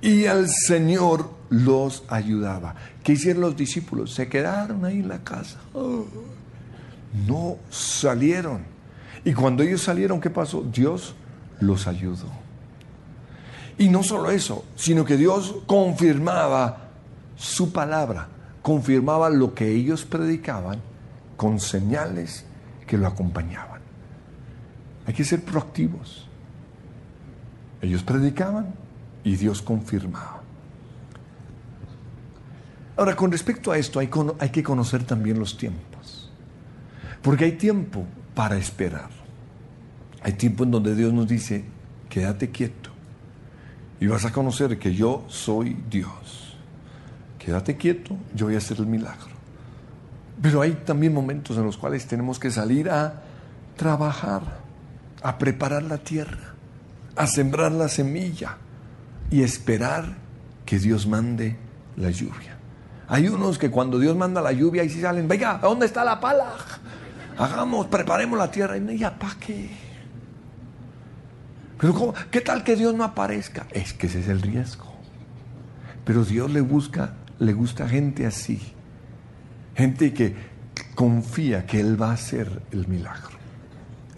Y 0.00 0.26
al 0.26 0.48
Señor 0.48 1.28
los 1.50 2.04
ayudaba. 2.08 2.76
¿Qué 3.02 3.12
hicieron 3.12 3.42
los 3.42 3.56
discípulos? 3.56 4.14
Se 4.14 4.28
quedaron 4.28 4.84
ahí 4.84 5.00
en 5.00 5.08
la 5.08 5.24
casa. 5.24 5.58
no 7.26 7.56
salieron. 7.68 8.62
Y 9.24 9.32
cuando 9.32 9.64
ellos 9.64 9.82
salieron, 9.82 10.20
¿qué 10.20 10.30
pasó? 10.30 10.62
Dios 10.62 11.16
los 11.58 11.88
ayudó. 11.88 12.28
Y 13.76 13.88
no 13.88 14.04
solo 14.04 14.30
eso, 14.30 14.64
sino 14.76 15.04
que 15.04 15.16
Dios 15.16 15.56
confirmaba 15.66 16.90
su 17.36 17.72
palabra, 17.72 18.28
confirmaba 18.62 19.30
lo 19.30 19.54
que 19.54 19.68
ellos 19.72 20.04
predicaban 20.04 20.80
con 21.38 21.60
señales 21.60 22.44
que 22.84 22.98
lo 22.98 23.06
acompañaban. 23.06 23.80
Hay 25.06 25.14
que 25.14 25.24
ser 25.24 25.42
proactivos. 25.42 26.28
Ellos 27.80 28.02
predicaban 28.02 28.74
y 29.22 29.36
Dios 29.36 29.62
confirmaba. 29.62 30.42
Ahora, 32.96 33.14
con 33.14 33.30
respecto 33.30 33.70
a 33.70 33.78
esto, 33.78 34.00
hay, 34.00 34.08
que 34.08 34.62
conocer 34.64 35.04
también 35.04 35.38
los 35.38 35.56
tiempos. 35.56 36.32
Porque 37.22 37.44
hay 37.44 37.52
tiempo 37.52 38.04
para 38.34 38.56
esperar. 38.56 39.10
Hay 40.22 40.32
tiempo 40.32 40.64
en 40.64 40.72
donde 40.72 40.96
Dios 40.96 41.12
nos 41.12 41.28
dice, 41.28 41.64
quédate 42.10 42.50
quieto. 42.50 42.90
Y 44.00 44.08
vas 44.08 44.24
a 44.24 44.32
conocer 44.32 44.76
que 44.76 44.92
yo 44.92 45.24
soy 45.28 45.76
Dios. 45.88 46.56
Quédate 47.38 47.76
quieto, 47.76 48.16
yo 48.34 48.46
voy 48.46 48.56
a 48.56 48.58
hacer 48.58 48.78
el 48.78 48.86
milagro. 48.86 49.37
Pero 50.40 50.62
hay 50.62 50.72
también 50.72 51.12
momentos 51.12 51.56
en 51.56 51.64
los 51.64 51.76
cuales 51.76 52.06
tenemos 52.06 52.38
que 52.38 52.50
salir 52.50 52.90
a 52.90 53.22
trabajar, 53.76 54.42
a 55.22 55.38
preparar 55.38 55.82
la 55.82 55.98
tierra, 55.98 56.54
a 57.16 57.26
sembrar 57.26 57.72
la 57.72 57.88
semilla 57.88 58.56
y 59.30 59.42
esperar 59.42 60.16
que 60.64 60.78
Dios 60.78 61.06
mande 61.06 61.56
la 61.96 62.10
lluvia. 62.10 62.56
Hay 63.08 63.28
unos 63.28 63.58
que 63.58 63.70
cuando 63.70 63.98
Dios 63.98 64.16
manda 64.16 64.40
la 64.40 64.52
lluvia 64.52 64.84
y 64.84 64.90
si 64.90 65.00
salen, 65.00 65.26
venga, 65.26 65.58
¿dónde 65.60 65.86
está 65.86 66.04
la 66.04 66.20
pala? 66.20 66.52
Hagamos, 67.36 67.86
preparemos 67.86 68.38
la 68.38 68.50
tierra. 68.50 68.76
Y 68.76 68.98
ya, 68.98 69.18
¿para 69.18 69.34
qué? 69.36 69.70
Pero 71.80 72.14
¿qué 72.30 72.40
tal 72.40 72.62
que 72.62 72.76
Dios 72.76 72.94
no 72.94 73.04
aparezca? 73.04 73.66
Es 73.70 73.92
que 73.92 74.08
ese 74.08 74.20
es 74.20 74.28
el 74.28 74.42
riesgo. 74.42 74.92
Pero 76.04 76.24
Dios 76.24 76.50
le 76.50 76.60
busca, 76.60 77.14
le 77.38 77.52
gusta 77.52 77.88
gente 77.88 78.26
así 78.26 78.74
Gente 79.78 80.12
que 80.12 80.34
confía 80.96 81.64
que 81.64 81.78
Él 81.78 82.02
va 82.02 82.10
a 82.10 82.14
hacer 82.14 82.62
el 82.72 82.88
milagro. 82.88 83.38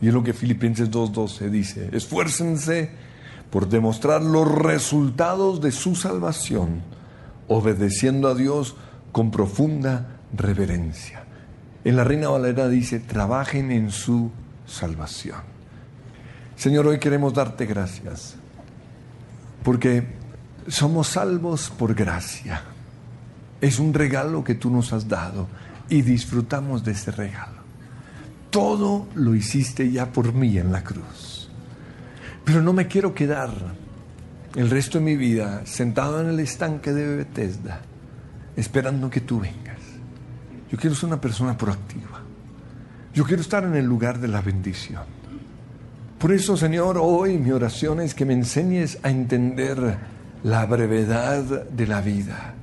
Y 0.00 0.08
es 0.08 0.14
lo 0.14 0.24
que 0.24 0.32
Filipenses 0.32 0.90
2.12 0.90 1.50
dice, 1.50 1.90
esfuércense 1.92 2.90
por 3.50 3.68
demostrar 3.68 4.22
los 4.22 4.50
resultados 4.50 5.60
de 5.60 5.70
su 5.70 5.96
salvación, 5.96 6.80
obedeciendo 7.46 8.28
a 8.28 8.34
Dios 8.34 8.74
con 9.12 9.30
profunda 9.30 10.20
reverencia. 10.34 11.24
En 11.84 11.96
la 11.96 12.04
Reina 12.04 12.30
Valera 12.30 12.66
dice, 12.66 12.98
trabajen 12.98 13.70
en 13.70 13.90
su 13.90 14.30
salvación. 14.66 15.42
Señor, 16.56 16.86
hoy 16.86 16.98
queremos 16.98 17.34
darte 17.34 17.66
gracias, 17.66 18.36
porque 19.62 20.06
somos 20.68 21.08
salvos 21.08 21.68
por 21.68 21.94
gracia. 21.94 22.62
Es 23.60 23.78
un 23.78 23.92
regalo 23.92 24.42
que 24.42 24.54
tú 24.54 24.70
nos 24.70 24.92
has 24.92 25.08
dado 25.08 25.48
y 25.88 26.02
disfrutamos 26.02 26.84
de 26.84 26.92
ese 26.92 27.10
regalo. 27.10 27.60
Todo 28.50 29.08
lo 29.14 29.34
hiciste 29.34 29.90
ya 29.90 30.10
por 30.10 30.32
mí 30.32 30.56
en 30.58 30.72
la 30.72 30.82
cruz. 30.82 31.50
Pero 32.44 32.62
no 32.62 32.72
me 32.72 32.86
quiero 32.86 33.14
quedar 33.14 33.50
el 34.54 34.70
resto 34.70 34.98
de 34.98 35.04
mi 35.04 35.16
vida 35.16 35.62
sentado 35.66 36.20
en 36.20 36.28
el 36.28 36.40
estanque 36.40 36.92
de 36.92 37.16
Bethesda 37.16 37.82
esperando 38.56 39.10
que 39.10 39.20
tú 39.20 39.40
vengas. 39.40 39.78
Yo 40.70 40.78
quiero 40.78 40.96
ser 40.96 41.06
una 41.08 41.20
persona 41.20 41.56
proactiva. 41.56 42.22
Yo 43.12 43.24
quiero 43.24 43.42
estar 43.42 43.64
en 43.64 43.74
el 43.76 43.84
lugar 43.84 44.18
de 44.20 44.28
la 44.28 44.40
bendición. 44.40 45.02
Por 46.18 46.32
eso, 46.32 46.56
Señor, 46.56 46.98
hoy 47.00 47.38
mi 47.38 47.50
oración 47.50 48.00
es 48.00 48.14
que 48.14 48.24
me 48.24 48.34
enseñes 48.34 48.98
a 49.02 49.10
entender 49.10 49.98
la 50.42 50.66
brevedad 50.66 51.68
de 51.68 51.86
la 51.86 52.00
vida 52.00 52.54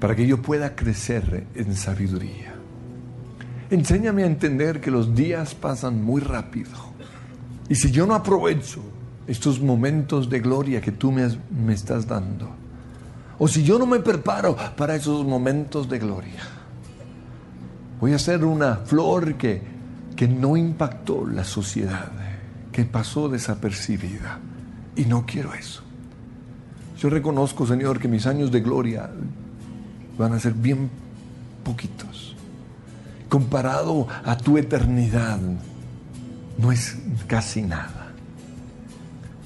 para 0.00 0.14
que 0.14 0.26
yo 0.26 0.42
pueda 0.42 0.74
crecer 0.74 1.46
en 1.54 1.74
sabiduría. 1.74 2.54
Enséñame 3.70 4.22
a 4.22 4.26
entender 4.26 4.80
que 4.80 4.90
los 4.90 5.14
días 5.14 5.54
pasan 5.54 6.02
muy 6.02 6.20
rápido. 6.20 6.70
Y 7.68 7.74
si 7.74 7.90
yo 7.90 8.06
no 8.06 8.14
aprovecho 8.14 8.80
estos 9.26 9.60
momentos 9.60 10.30
de 10.30 10.40
gloria 10.40 10.80
que 10.80 10.92
tú 10.92 11.10
me, 11.10 11.28
me 11.50 11.74
estás 11.74 12.06
dando, 12.06 12.48
o 13.38 13.48
si 13.48 13.64
yo 13.64 13.78
no 13.78 13.86
me 13.86 13.98
preparo 14.00 14.56
para 14.76 14.94
esos 14.94 15.26
momentos 15.26 15.88
de 15.88 15.98
gloria, 15.98 16.42
voy 18.00 18.12
a 18.12 18.18
ser 18.18 18.44
una 18.44 18.76
flor 18.76 19.34
que, 19.34 19.60
que 20.14 20.28
no 20.28 20.56
impactó 20.56 21.26
la 21.26 21.44
sociedad, 21.44 22.12
que 22.70 22.84
pasó 22.84 23.28
desapercibida. 23.28 24.38
Y 24.94 25.04
no 25.04 25.26
quiero 25.26 25.52
eso. 25.52 25.82
Yo 26.98 27.10
reconozco, 27.10 27.66
Señor, 27.66 27.98
que 27.98 28.08
mis 28.08 28.26
años 28.26 28.50
de 28.50 28.60
gloria 28.60 29.10
van 30.18 30.32
a 30.32 30.40
ser 30.40 30.52
bien 30.54 30.90
poquitos. 31.64 32.34
Comparado 33.28 34.06
a 34.24 34.36
tu 34.36 34.56
eternidad, 34.56 35.38
no 36.58 36.72
es 36.72 36.96
casi 37.26 37.62
nada. 37.62 38.12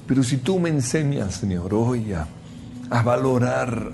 Pero 0.07 0.23
si 0.23 0.37
tú 0.37 0.59
me 0.59 0.69
enseñas, 0.69 1.35
Señor, 1.35 1.73
hoy 1.73 2.13
a, 2.13 2.27
a 2.89 3.01
valorar 3.01 3.91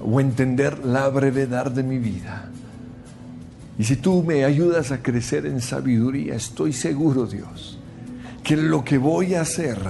o 0.00 0.20
entender 0.20 0.84
la 0.84 1.08
brevedad 1.08 1.70
de 1.70 1.82
mi 1.82 1.98
vida, 1.98 2.50
y 3.78 3.84
si 3.84 3.96
tú 3.96 4.22
me 4.22 4.44
ayudas 4.44 4.92
a 4.92 5.02
crecer 5.02 5.46
en 5.46 5.60
sabiduría, 5.60 6.34
estoy 6.34 6.72
seguro, 6.72 7.26
Dios, 7.26 7.78
que 8.42 8.56
lo 8.56 8.84
que 8.84 8.98
voy 8.98 9.34
a 9.34 9.40
hacer 9.40 9.80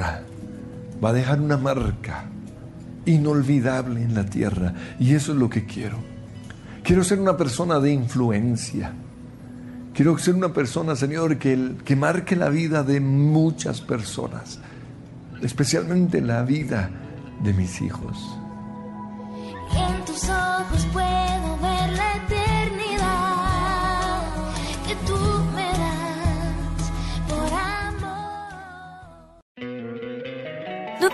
va 1.02 1.08
a 1.08 1.12
dejar 1.12 1.40
una 1.40 1.58
marca 1.58 2.30
inolvidable 3.06 4.02
en 4.02 4.14
la 4.14 4.24
tierra. 4.26 4.74
Y 4.98 5.14
eso 5.14 5.32
es 5.32 5.38
lo 5.38 5.48
que 5.48 5.64
quiero. 5.66 5.98
Quiero 6.82 7.02
ser 7.04 7.18
una 7.18 7.36
persona 7.36 7.80
de 7.80 7.92
influencia. 7.92 8.92
Quiero 9.94 10.18
ser 10.18 10.34
una 10.34 10.52
persona, 10.52 10.96
Señor, 10.96 11.38
que, 11.38 11.76
que 11.84 11.96
marque 11.96 12.36
la 12.36 12.48
vida 12.48 12.82
de 12.82 13.00
muchas 13.00 13.80
personas, 13.80 14.58
especialmente 15.40 16.20
la 16.20 16.42
vida 16.42 16.90
de 17.42 17.52
mis 17.52 17.80
hijos. 17.80 18.38
En 19.76 20.04
tus 20.04 20.24
ojos 20.24 20.86
puedo 20.92 21.58
ver 21.62 21.92
la 21.92 22.26